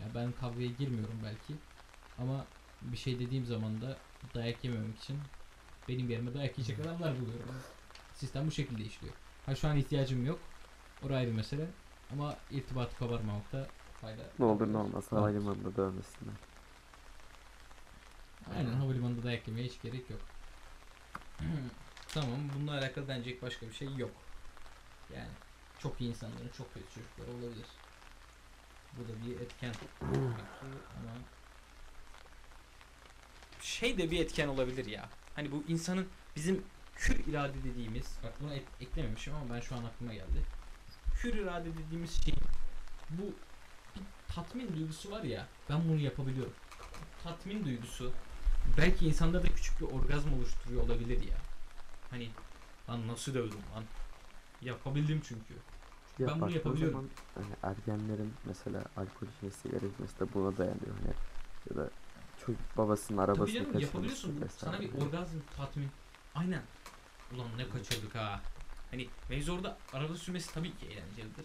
Yani 0.00 0.14
ben 0.14 0.32
kavgaya 0.32 0.68
girmiyorum 0.68 1.20
belki 1.24 1.54
ama 2.18 2.46
bir 2.82 2.96
şey 2.96 3.18
dediğim 3.18 3.46
zaman 3.46 3.80
da 3.80 3.96
dayak 4.34 4.64
yememek 4.64 4.98
için 4.98 5.18
benim 5.88 6.10
yerime 6.10 6.34
dayak 6.34 6.58
yiyecek 6.58 6.80
adamlar 6.86 7.20
buluyorum. 7.20 7.54
Sistem 8.14 8.46
bu 8.46 8.50
şekilde 8.50 8.82
işliyor. 8.84 9.14
Ha 9.46 9.54
şu 9.54 9.68
an 9.68 9.76
ihtiyacım 9.76 10.26
yok. 10.26 10.38
Orası 11.02 11.16
ayrı 11.16 11.32
mesele. 11.32 11.70
Ama 12.14 12.36
irtibatı 12.50 12.98
koparmamakta 12.98 13.66
fayda 14.00 14.22
Ne 14.38 14.44
olur 14.44 14.72
ne 14.72 14.76
olmaz 14.76 15.12
Var. 15.12 15.20
havalimanında 15.20 15.76
dövmesinler. 15.76 16.34
Aynen 18.56 18.72
havalimanında 18.72 19.22
dayak 19.22 19.48
yemeye 19.48 19.66
hiç 19.66 19.82
gerek 19.82 20.10
yok. 20.10 20.20
tamam 22.08 22.38
bununla 22.54 22.72
alakalı 22.72 23.08
denecek 23.08 23.42
başka 23.42 23.66
bir 23.66 23.72
şey 23.72 23.94
yok. 23.96 24.10
Yani 25.16 25.28
çok 25.78 26.00
iyi 26.00 26.10
insanların 26.10 26.48
çok 26.58 26.74
kötü 26.74 26.86
çocukları 26.94 27.30
olabilir. 27.30 27.66
Bu 28.98 29.08
da 29.08 29.26
bir 29.26 29.40
etken 29.40 29.72
ki 29.72 29.86
ama 30.02 31.14
şey 33.60 33.98
de 33.98 34.10
bir 34.10 34.20
etken 34.20 34.48
olabilir 34.48 34.86
ya. 34.86 35.08
Hani 35.36 35.52
bu 35.52 35.64
insanın 35.68 36.08
bizim 36.36 36.64
hür 36.98 37.26
irade 37.26 37.64
dediğimiz 37.64 38.06
bak 38.24 38.32
bunu 38.40 38.54
et- 38.54 38.68
eklememişim 38.80 39.34
ama 39.34 39.54
ben 39.54 39.60
şu 39.60 39.74
an 39.76 39.84
aklıma 39.84 40.14
geldi. 40.14 40.42
Hür 41.22 41.34
irade 41.34 41.68
dediğimiz 41.78 42.24
şey 42.24 42.34
bu 43.10 43.22
bir 43.96 44.02
tatmin 44.34 44.76
duygusu 44.76 45.10
var 45.10 45.22
ya 45.22 45.46
ben 45.70 45.88
bunu 45.88 46.00
yapabiliyorum. 46.00 46.52
Tatmin 47.24 47.64
duygusu 47.64 48.12
belki 48.78 49.06
insanda 49.06 49.42
da 49.42 49.46
küçük 49.46 49.80
bir 49.80 49.86
orgazm 49.86 50.32
oluşturuyor 50.34 50.82
olabilir 50.82 51.22
ya. 51.22 51.36
Hani 52.10 52.30
lan 52.88 53.08
nasıl 53.08 53.34
dövdüm 53.34 53.58
lan. 53.74 53.84
Yapabildim 54.62 55.20
çünkü. 55.28 55.54
Ya 56.18 56.28
Ben 56.28 56.40
bunu 56.40 56.50
yapabiliyorum. 56.50 56.92
zaman 56.92 57.10
hani 57.34 57.72
ergenlerin 57.72 58.32
mesela 58.44 58.84
alkol 58.96 59.26
içmesi, 59.36 59.60
sigara 59.60 59.86
içmesi 59.86 60.20
de 60.20 60.34
buna 60.34 60.56
dayanıyor 60.56 60.96
hani 61.02 61.14
ya 61.70 61.76
da 61.76 61.90
çocuk 62.46 62.60
babasının 62.76 63.18
Tabii 63.18 63.24
arabasını 63.32 63.54
canım 63.54 63.72
kaçırması 63.72 63.86
yapabiliyorsun. 63.86 64.48
Sana 64.58 64.80
bir 64.80 64.94
orgazm 64.94 65.38
tatmin. 65.56 65.90
Aynen. 66.34 66.62
Ulan 67.34 67.46
ne 67.58 67.68
kaçırdık 67.68 68.14
ha. 68.14 68.40
Hani 68.94 69.08
mevzu 69.30 69.52
orada 69.52 69.76
araba 69.92 70.14
sürmesi 70.14 70.54
tabii 70.54 70.76
ki 70.76 70.86
eğlencelidir. 70.86 71.44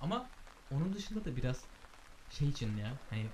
Ama 0.00 0.26
onun 0.70 0.94
dışında 0.94 1.24
da 1.24 1.36
biraz 1.36 1.60
şey 2.30 2.48
için 2.48 2.76
ya. 2.76 2.92
Hani 3.10 3.26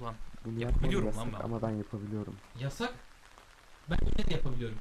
ulan 0.00 0.14
Bunu 0.44 0.60
yapabiliyorum 0.60 1.16
lan 1.16 1.32
ben. 1.32 1.40
ama 1.40 1.62
ben 1.62 1.70
yapabiliyorum. 1.70 2.36
yasak. 2.60 2.94
Ben 3.90 3.98
yine 4.02 4.30
de 4.30 4.34
yapabiliyorum. 4.34 4.78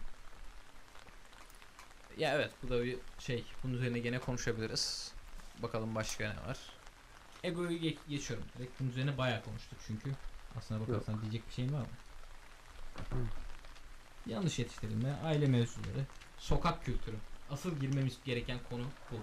Ya 2.18 2.36
evet 2.36 2.52
bu 2.64 2.70
da 2.70 2.84
bir 2.84 2.98
şey. 3.20 3.46
Bunun 3.64 3.74
üzerine 3.74 4.00
gene 4.00 4.20
konuşabiliriz. 4.20 5.12
Bakalım 5.64 5.96
başka 5.96 6.24
ne 6.34 6.48
var. 6.50 6.60
Ego'yu 7.44 7.78
ge- 7.78 7.98
geçiyorum 8.10 8.46
direkt. 8.58 8.80
Bunun 8.80 8.90
üzerine 8.90 9.18
bayağı 9.18 9.44
konuştuk 9.44 9.80
çünkü. 9.88 10.12
Aslına 10.58 10.88
bakarsan 10.88 11.22
diyecek 11.22 11.48
bir 11.48 11.54
şeyin 11.54 11.74
var 11.74 11.80
mı? 11.82 11.88
Yanlış 14.26 14.60
yetiştirilme, 14.60 15.14
aile 15.24 15.48
mevzuları, 15.48 16.06
sokak 16.38 16.86
kültürü. 16.86 17.16
Asıl 17.50 17.76
girmemiz 17.80 18.24
gereken 18.24 18.60
konu 18.70 18.84
bu. 19.12 19.16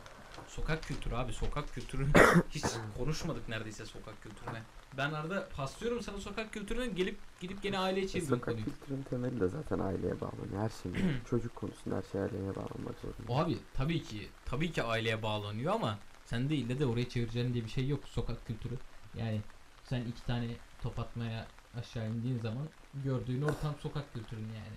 Sokak 0.46 0.82
kültürü 0.84 1.14
abi, 1.14 1.32
sokak 1.32 1.72
kültürünü 1.74 2.12
hiç 2.50 2.64
konuşmadık 2.96 3.48
neredeyse 3.48 3.86
sokak 3.86 4.22
kültürüne. 4.22 4.62
Ben 4.92 5.12
arada 5.12 5.48
paslıyorum 5.48 6.00
sana 6.02 6.18
sokak 6.20 6.52
kültürünü 6.52 6.94
gelip 6.94 7.18
gidip 7.40 7.62
gene 7.62 7.78
aileye 7.78 8.04
E, 8.04 8.08
çeviriyorum 8.08 8.38
sokak 8.38 8.54
konuyu. 8.54 8.64
kültürünün 8.64 9.02
temeli 9.02 9.40
de 9.40 9.48
zaten 9.48 9.78
aileye 9.78 10.20
bağlanıyor. 10.20 10.62
Her 10.62 10.68
şey 10.68 10.92
çocuk 11.30 11.56
konusunda 11.56 11.96
her 11.96 12.02
şey 12.02 12.20
aileye 12.20 12.56
bağlanmak 12.56 12.98
zorunda. 12.98 13.32
Abi 13.32 13.58
tabii 13.74 14.02
ki 14.02 14.28
tabii 14.44 14.72
ki 14.72 14.82
aileye 14.82 15.22
bağlanıyor 15.22 15.72
ama 15.74 15.98
sen 16.24 16.50
de 16.50 16.78
de 16.78 16.86
oraya 16.86 17.08
çevireceğin 17.08 17.54
diye 17.54 17.64
bir 17.64 17.70
şey 17.70 17.88
yok 17.88 18.08
sokak 18.08 18.46
kültürü. 18.46 18.78
Yani 19.14 19.40
sen 19.82 20.04
iki 20.04 20.24
tane 20.26 20.56
top 20.80 20.98
atmaya 20.98 21.46
aşağı 21.74 22.10
indiğin 22.10 22.38
zaman 22.38 22.68
gördüğün 22.94 23.42
ortam 23.42 23.74
sokak 23.80 24.12
kültürün 24.12 24.48
yani. 24.48 24.76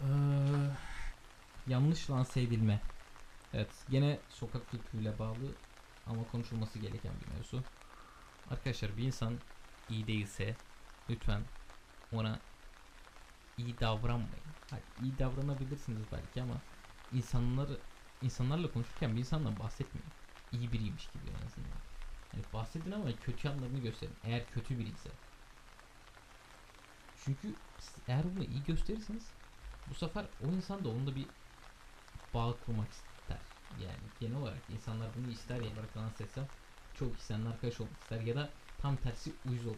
Ee, 0.00 0.06
yanlış 1.68 2.10
lanse 2.10 2.42
edilme. 2.42 2.80
Evet 3.52 3.84
gene 3.88 4.20
sokak 4.28 4.70
kültürüyle 4.70 5.18
bağlı 5.18 5.58
ama 6.06 6.28
konuşulması 6.28 6.78
gereken 6.78 7.12
bir 7.20 7.26
mevzu. 7.26 7.64
Arkadaşlar 8.50 8.96
bir 8.96 9.04
insan 9.04 9.40
iyi 9.88 10.06
değilse 10.06 10.56
lütfen 11.10 11.44
ona 12.12 12.40
iyi 13.56 13.80
davranmayın. 13.80 14.44
Hayır, 14.70 14.84
iyi 14.96 15.18
davranabilirsiniz 15.18 16.12
belki 16.12 16.42
ama 16.42 16.62
insanlar 17.10 17.70
insanlarla 18.20 18.72
konuşurken 18.72 19.14
bir 19.14 19.20
insandan 19.20 19.58
bahsetmeyin. 19.58 20.12
İyi 20.52 20.72
biriymiş 20.72 21.10
gibi 21.10 21.30
en 21.30 21.46
azından. 21.46 21.80
Yani 22.32 22.44
bahsedin 22.52 22.90
ama 22.90 23.12
kötü 23.20 23.48
yanlarını 23.48 23.78
gösterin. 23.78 24.18
Eğer 24.22 24.50
kötü 24.50 24.78
biri 24.78 24.88
ise. 24.90 25.10
Çünkü 27.14 27.56
eğer 28.06 28.24
bunu 28.36 28.44
iyi 28.44 28.64
gösterirseniz 28.64 29.34
bu 29.86 29.94
sefer 29.94 30.30
o 30.40 30.52
insan 30.52 30.84
da 30.84 30.88
onunla 30.88 31.16
bir 31.16 31.30
bağ 32.34 32.54
kurmak 32.66 32.88
ister. 32.90 33.38
Yani 33.78 34.10
genel 34.20 34.36
olarak 34.36 34.62
insanlar 34.68 35.08
bunu 35.16 35.32
ister 35.32 35.56
ya 35.60 35.72
olarak 35.72 35.94
dans 35.94 36.20
etsem 36.20 36.46
çok 36.94 37.12
insanlar 37.12 37.50
arkadaş 37.50 37.80
olmak 37.80 38.00
ister 38.00 38.20
ya 38.20 38.36
da 38.36 38.50
tam 38.78 38.96
tersi 38.96 39.32
uyuz 39.48 39.66
olur. 39.66 39.76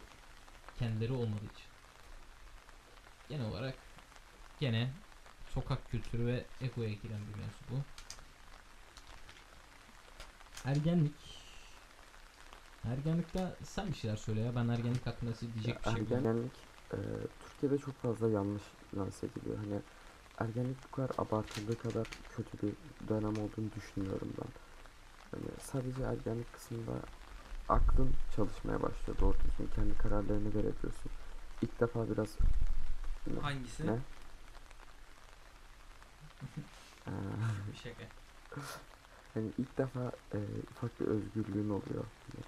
Kendileri 0.79 1.13
olmadığı 1.13 1.45
için. 1.45 1.65
Genel 3.29 3.45
olarak 3.45 3.75
gene 4.59 4.91
sokak 5.49 5.91
kültürü 5.91 6.25
ve 6.25 6.45
egoya 6.61 6.93
giren 6.93 7.19
bir 7.27 7.35
mevzu 7.39 7.63
bu. 7.69 7.81
Ergenlik. 10.65 11.41
Ergenlikte 12.85 13.55
sen 13.63 13.87
bir 13.87 13.93
şeyler 13.93 14.15
söyle 14.15 14.41
ya. 14.41 14.55
Ben 14.55 14.67
ergenlik 14.67 15.05
hakkında 15.05 15.33
size 15.33 15.53
diyecek 15.53 15.85
bir 15.85 15.91
şey 15.91 16.09
bulamam. 16.09 16.25
Ergenlik 16.25 16.53
e, 16.93 16.97
Türkiye'de 17.39 17.77
çok 17.77 17.95
fazla 17.95 18.29
yanlış 18.29 18.63
lanse 18.97 19.27
ediliyor. 19.27 19.57
Hani 19.57 19.81
ergenlik 20.41 20.77
bu 20.87 20.95
kadar 20.95 21.09
abartıldığı 21.17 21.77
kadar 21.77 22.07
kötü 22.35 22.67
bir 22.67 22.73
dönem 23.09 23.31
olduğunu 23.37 23.71
düşünmüyorum 23.75 24.33
ben. 24.41 24.49
Hani 25.31 25.43
sadece 25.61 26.03
ergenlik 26.03 26.53
kısmında 26.53 26.91
aklın 27.69 28.13
çalışmaya 28.35 28.81
başlıyor 28.81 29.19
doğru 29.19 29.33
düzgün. 29.33 29.69
Kendi 29.75 29.97
kararlarını 29.97 30.53
verebiliyorsun. 30.53 31.11
İlk 31.61 31.79
defa 31.79 32.09
biraz 32.09 32.37
ne? 33.27 33.39
Hangisi? 33.41 33.87
ne? 33.87 33.91
Ee, 37.07 37.11
Bir 37.71 37.77
şaka. 37.77 38.03
Hani 39.33 39.51
ilk 39.57 39.77
defa 39.77 40.11
e, 40.33 40.37
ufak 40.71 40.99
bir 40.99 41.05
özgürlüğün 41.07 41.69
oluyor. 41.69 42.05
Hani 42.27 42.43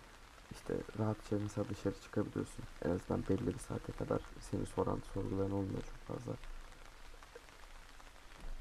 işte 0.52 0.74
rahatça 1.00 1.36
mesela 1.44 1.70
dışarı 1.70 2.02
çıkabiliyorsun. 2.02 2.64
En 2.86 2.90
azından 2.90 3.24
belli 3.30 3.48
bir 3.48 3.60
saate 3.60 3.92
kadar 3.92 4.22
seni 4.40 4.66
soran, 4.66 5.00
sorgulayan 5.14 5.52
olmuyor 5.52 5.84
çok 5.84 6.18
fazla. 6.18 6.34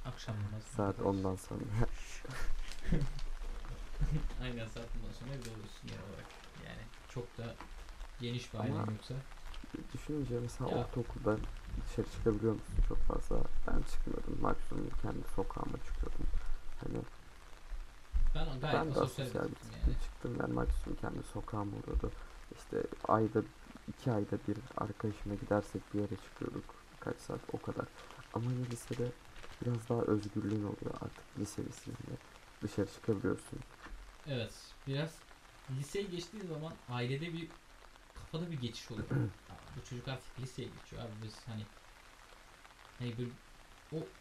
Akşam 0.04 0.36
namazı. 0.36 0.68
Saat 0.76 0.98
10'dan 0.98 1.36
sonra. 1.36 1.60
Aynen 4.42 4.66
saat 4.68 4.88
ondan 4.96 5.12
sonra 5.18 5.30
evde 5.30 5.50
oluyorsun 5.50 5.82
genel 5.86 6.02
olarak. 6.02 6.26
Yani 6.66 6.82
çok 7.08 7.38
da 7.38 7.54
geniş 8.20 8.52
bir 8.54 8.58
Ama- 8.58 8.68
ailen 8.68 8.92
yoksa. 8.92 9.14
Düşününce 9.94 10.40
mesela 10.42 10.70
Ya. 10.70 10.76
ortaokulda 10.76 11.36
dışarı 11.88 12.06
çıkabiliyor 12.10 12.52
musun 12.52 12.74
çok 12.88 12.98
fazla? 12.98 13.36
Ben 13.66 13.82
çıkmıyordum. 13.82 14.38
Maksimum 14.40 14.90
kendi 15.02 15.18
sokağıma 15.36 15.76
çıkıyordum. 15.86 16.26
Hani 16.80 16.98
Ben 18.34 18.60
gayet 18.60 18.74
ben 18.80 18.94
de 18.94 19.00
asosyal 19.00 19.26
bir 19.26 19.34
yani. 19.34 19.98
çıktım. 20.04 20.36
Ben 20.42 20.50
maksimum 20.50 20.96
kendi 21.00 21.22
sokağım 21.22 21.68
oluyordu. 21.68 22.10
İşte 22.56 22.82
ayda 23.08 23.42
iki 23.88 24.12
ayda 24.12 24.36
bir 24.48 24.56
arkadaşıma 24.76 25.34
gidersek 25.34 25.94
bir 25.94 26.00
yere 26.00 26.16
çıkıyorduk. 26.16 26.64
Kaç 27.00 27.16
saat 27.16 27.40
o 27.52 27.58
kadar. 27.60 27.86
Ama 28.34 28.46
lisede 28.70 29.12
biraz 29.62 29.88
daha 29.88 30.03
özgürlüğün 30.03 30.62
oluyor 30.64 30.94
artık 31.01 31.38
lise 31.38 31.64
lisesinde. 31.66 32.18
Dışarı 32.62 32.87
çıkabiliyorsun. 32.90 33.64
Evet. 34.27 34.77
Biraz 34.87 35.22
liseye 35.70 36.05
geçtiği 36.05 36.42
zaman 36.42 36.81
ailede 36.88 37.33
bir 37.33 37.55
kafada 38.14 38.51
bir 38.51 38.61
geçiş 38.61 38.90
oluyor. 38.90 39.11
Bu 39.70 39.85
çocuk 39.85 40.09
artık 40.09 40.38
liseye 40.38 40.68
geçiyor 40.68 41.03
abi 41.03 41.22
biz 41.22 41.48
hani 41.48 41.68
hani 42.98 43.18
bir 43.18 43.33
o 43.90 44.12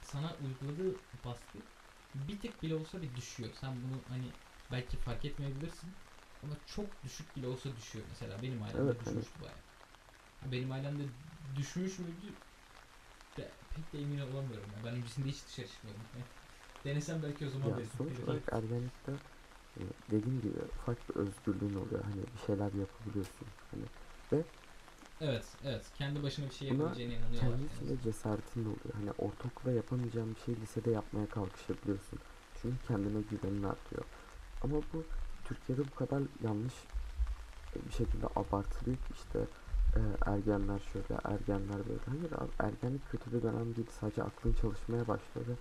sana 0.00 0.36
uyguladığı 0.38 1.00
baskı 1.24 1.58
bir 2.14 2.40
tık 2.40 2.62
bile 2.62 2.74
olsa 2.74 3.02
bir 3.02 3.16
düşüyor. 3.16 3.54
Sen 3.54 3.82
bunu 3.82 4.04
hani 4.08 4.36
belki 4.70 4.96
fark 4.96 5.24
etmeyebilirsin 5.24 5.98
ama 6.42 6.58
çok 6.64 7.02
düşük 7.02 7.36
bile 7.36 7.46
olsa 7.46 7.76
düşüyor. 7.76 8.04
Mesela 8.08 8.42
benim 8.42 8.62
ailemde 8.62 8.98
Evet, 8.98 9.06
evet. 9.06 9.26
düşmüştü 9.26 9.40
bayağı. 9.40 9.62
Ha, 10.40 10.52
Benim 10.52 10.72
ailemde 10.72 11.10
düşmüş 11.56 11.98
müydü? 11.98 12.38
Pek 13.74 13.92
de 13.92 14.02
emin 14.02 14.18
olamıyorum. 14.18 14.66
ya. 14.76 14.84
Ben 14.84 14.94
öncesinde 14.94 15.28
hiç 15.28 15.46
dışarı 15.48 15.68
çıkmıyordum. 15.68 16.02
Denesem 16.84 17.22
belki 17.22 17.46
o 17.46 17.50
zaman 17.50 17.68
Ya 17.68 17.76
sonuç 17.98 18.18
olarak 18.20 18.42
ergenlikte 18.52 19.12
e, 19.76 19.82
dediğim 20.10 20.40
gibi 20.40 20.58
ufak 20.58 21.08
bir 21.08 21.14
özgürlüğün 21.14 21.74
oluyor. 21.74 22.04
Hani 22.04 22.22
bir 22.34 22.46
şeyler 22.46 22.72
yapabiliyorsun. 22.72 23.46
Hani 23.70 23.84
Evet, 25.20 25.44
evet. 25.64 25.84
Kendi 25.98 26.22
başına 26.22 26.46
bir 26.46 26.54
şey 26.54 26.68
yapabileceğine 26.68 27.14
inanıyorlar. 27.14 27.40
kendi 27.40 27.62
en 27.62 27.68
içinde 27.76 28.02
cesaretin 28.02 28.64
de 28.64 28.68
oluyor. 28.68 28.94
Hani 28.94 29.10
ortaokulda 29.10 29.72
yapamayacağın 29.72 30.34
bir 30.34 30.40
şeyi 30.40 30.60
lisede 30.60 30.90
yapmaya 30.90 31.26
kalkışabiliyorsun. 31.26 32.18
Çünkü 32.62 32.76
kendine 32.88 33.22
güvenin 33.30 33.62
artıyor. 33.62 34.04
Ama 34.62 34.76
bu 34.92 35.04
Türkiye'de 35.44 35.82
bu 35.90 35.94
kadar 35.94 36.22
yanlış 36.44 36.74
bir 37.86 37.92
şekilde 37.92 38.26
abartılıyor 38.26 38.96
ki 38.96 39.12
işte 39.14 39.38
e, 39.96 40.00
ergenler 40.26 40.78
şöyle, 40.78 41.14
ergenler 41.24 41.88
böyle. 41.88 42.04
Hayır 42.06 42.32
abi, 42.32 42.50
ergenlik 42.58 43.10
kötü 43.10 43.32
bir 43.32 43.42
dönem 43.42 43.76
değil. 43.76 43.88
Sadece 44.00 44.22
aklın 44.22 44.52
çalışmaya 44.52 45.08
ve 45.08 45.56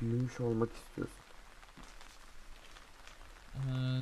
büyümüş 0.00 0.40
olmak 0.40 0.72
istiyorsun. 0.72 1.24
Ee, 3.54 4.00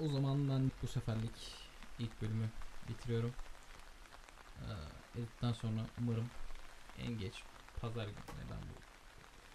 o 0.00 0.08
zaman 0.08 0.48
ben 0.48 0.70
bu 0.82 0.86
seferlik 0.86 1.68
ilk 1.98 2.22
bölümü 2.22 2.50
bitiriyorum. 2.88 3.34
Ee, 4.58 5.20
editten 5.20 5.52
sonra 5.52 5.86
umarım 5.98 6.30
en 6.98 7.18
geç 7.18 7.44
pazar 7.80 8.08
gününe 8.08 8.44
ben 8.50 8.62
bu 8.70 8.74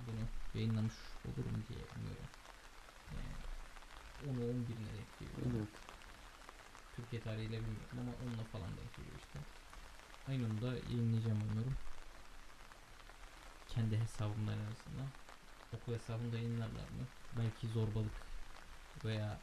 bunu 0.07 0.27
yayınlamış 0.53 0.95
olurum 1.25 1.63
diye 1.67 1.79
umuyorum. 1.95 2.27
Yani 3.11 3.37
10'u 4.25 4.41
11'ine 4.41 4.93
denk 4.93 5.19
geliyor. 5.19 5.37
Evet. 5.55 5.86
Türkiye 7.07 7.21
tarihiyle 7.21 7.59
bilmiyorum 7.59 7.97
ama 8.01 8.11
onunla 8.23 8.43
falan 8.43 8.69
denk 8.77 8.95
geliyor 8.97 9.15
işte. 9.17 9.39
Aynı 10.27 10.45
onu 10.45 10.61
da 10.61 10.75
yayınlayacağım 10.91 11.41
umuyorum. 11.41 11.75
Kendi 13.67 13.99
hesabımdan 13.99 14.53
en 14.53 14.71
azından. 14.71 15.09
Okul 15.75 15.93
hesabımda 15.93 16.35
yayınlarlar 16.35 16.89
mı? 16.97 17.03
Belki 17.37 17.67
zorbalık 17.67 18.17
veya 19.05 19.39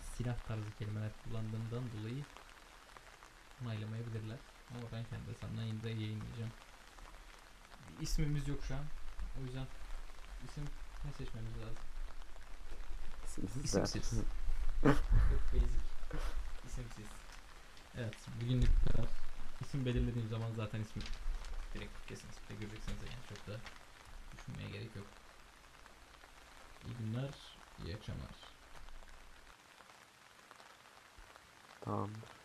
silah 0.00 0.38
tarzı 0.38 0.70
kelimeler 0.78 1.10
kullandığımdan 1.24 1.84
dolayı 1.92 2.24
onaylamayabilirler. 3.62 4.38
Ama 4.70 4.82
ben 4.92 5.04
kendi 5.04 5.30
hesabımdan 5.30 5.62
yine 5.62 5.82
de 5.82 5.88
yayınlayacağım. 5.88 6.52
İsmimiz 8.00 8.48
yok 8.48 8.64
şu 8.68 8.74
an. 8.74 8.84
O 9.40 9.44
yüzden 9.44 9.66
isim 10.44 10.64
ne 11.04 11.12
seçmemiz 11.12 11.56
lazım? 11.56 11.82
İsimsiz. 13.64 13.72
Çok 14.82 15.54
basic. 15.54 15.88
İsimsiz. 16.68 17.10
Evet, 17.94 18.26
bugünlük 18.28 18.76
bu 18.76 18.82
kadar. 18.92 19.10
İsim 19.60 19.86
belirlediğim 19.86 20.28
zaman 20.28 20.52
zaten 20.52 20.80
ismi 20.80 21.02
direkt 21.74 22.06
kesinlikle 22.06 22.56
göreceksiniz 22.56 23.02
yani 23.02 23.24
çok 23.26 23.46
da 23.46 23.62
düşünmeye 24.32 24.70
gerek 24.70 24.96
yok. 24.96 25.24
İyi 26.82 26.96
günler, 26.96 27.58
iyi 27.78 27.94
akşamlar. 27.96 28.56
Tamamdır. 31.80 32.37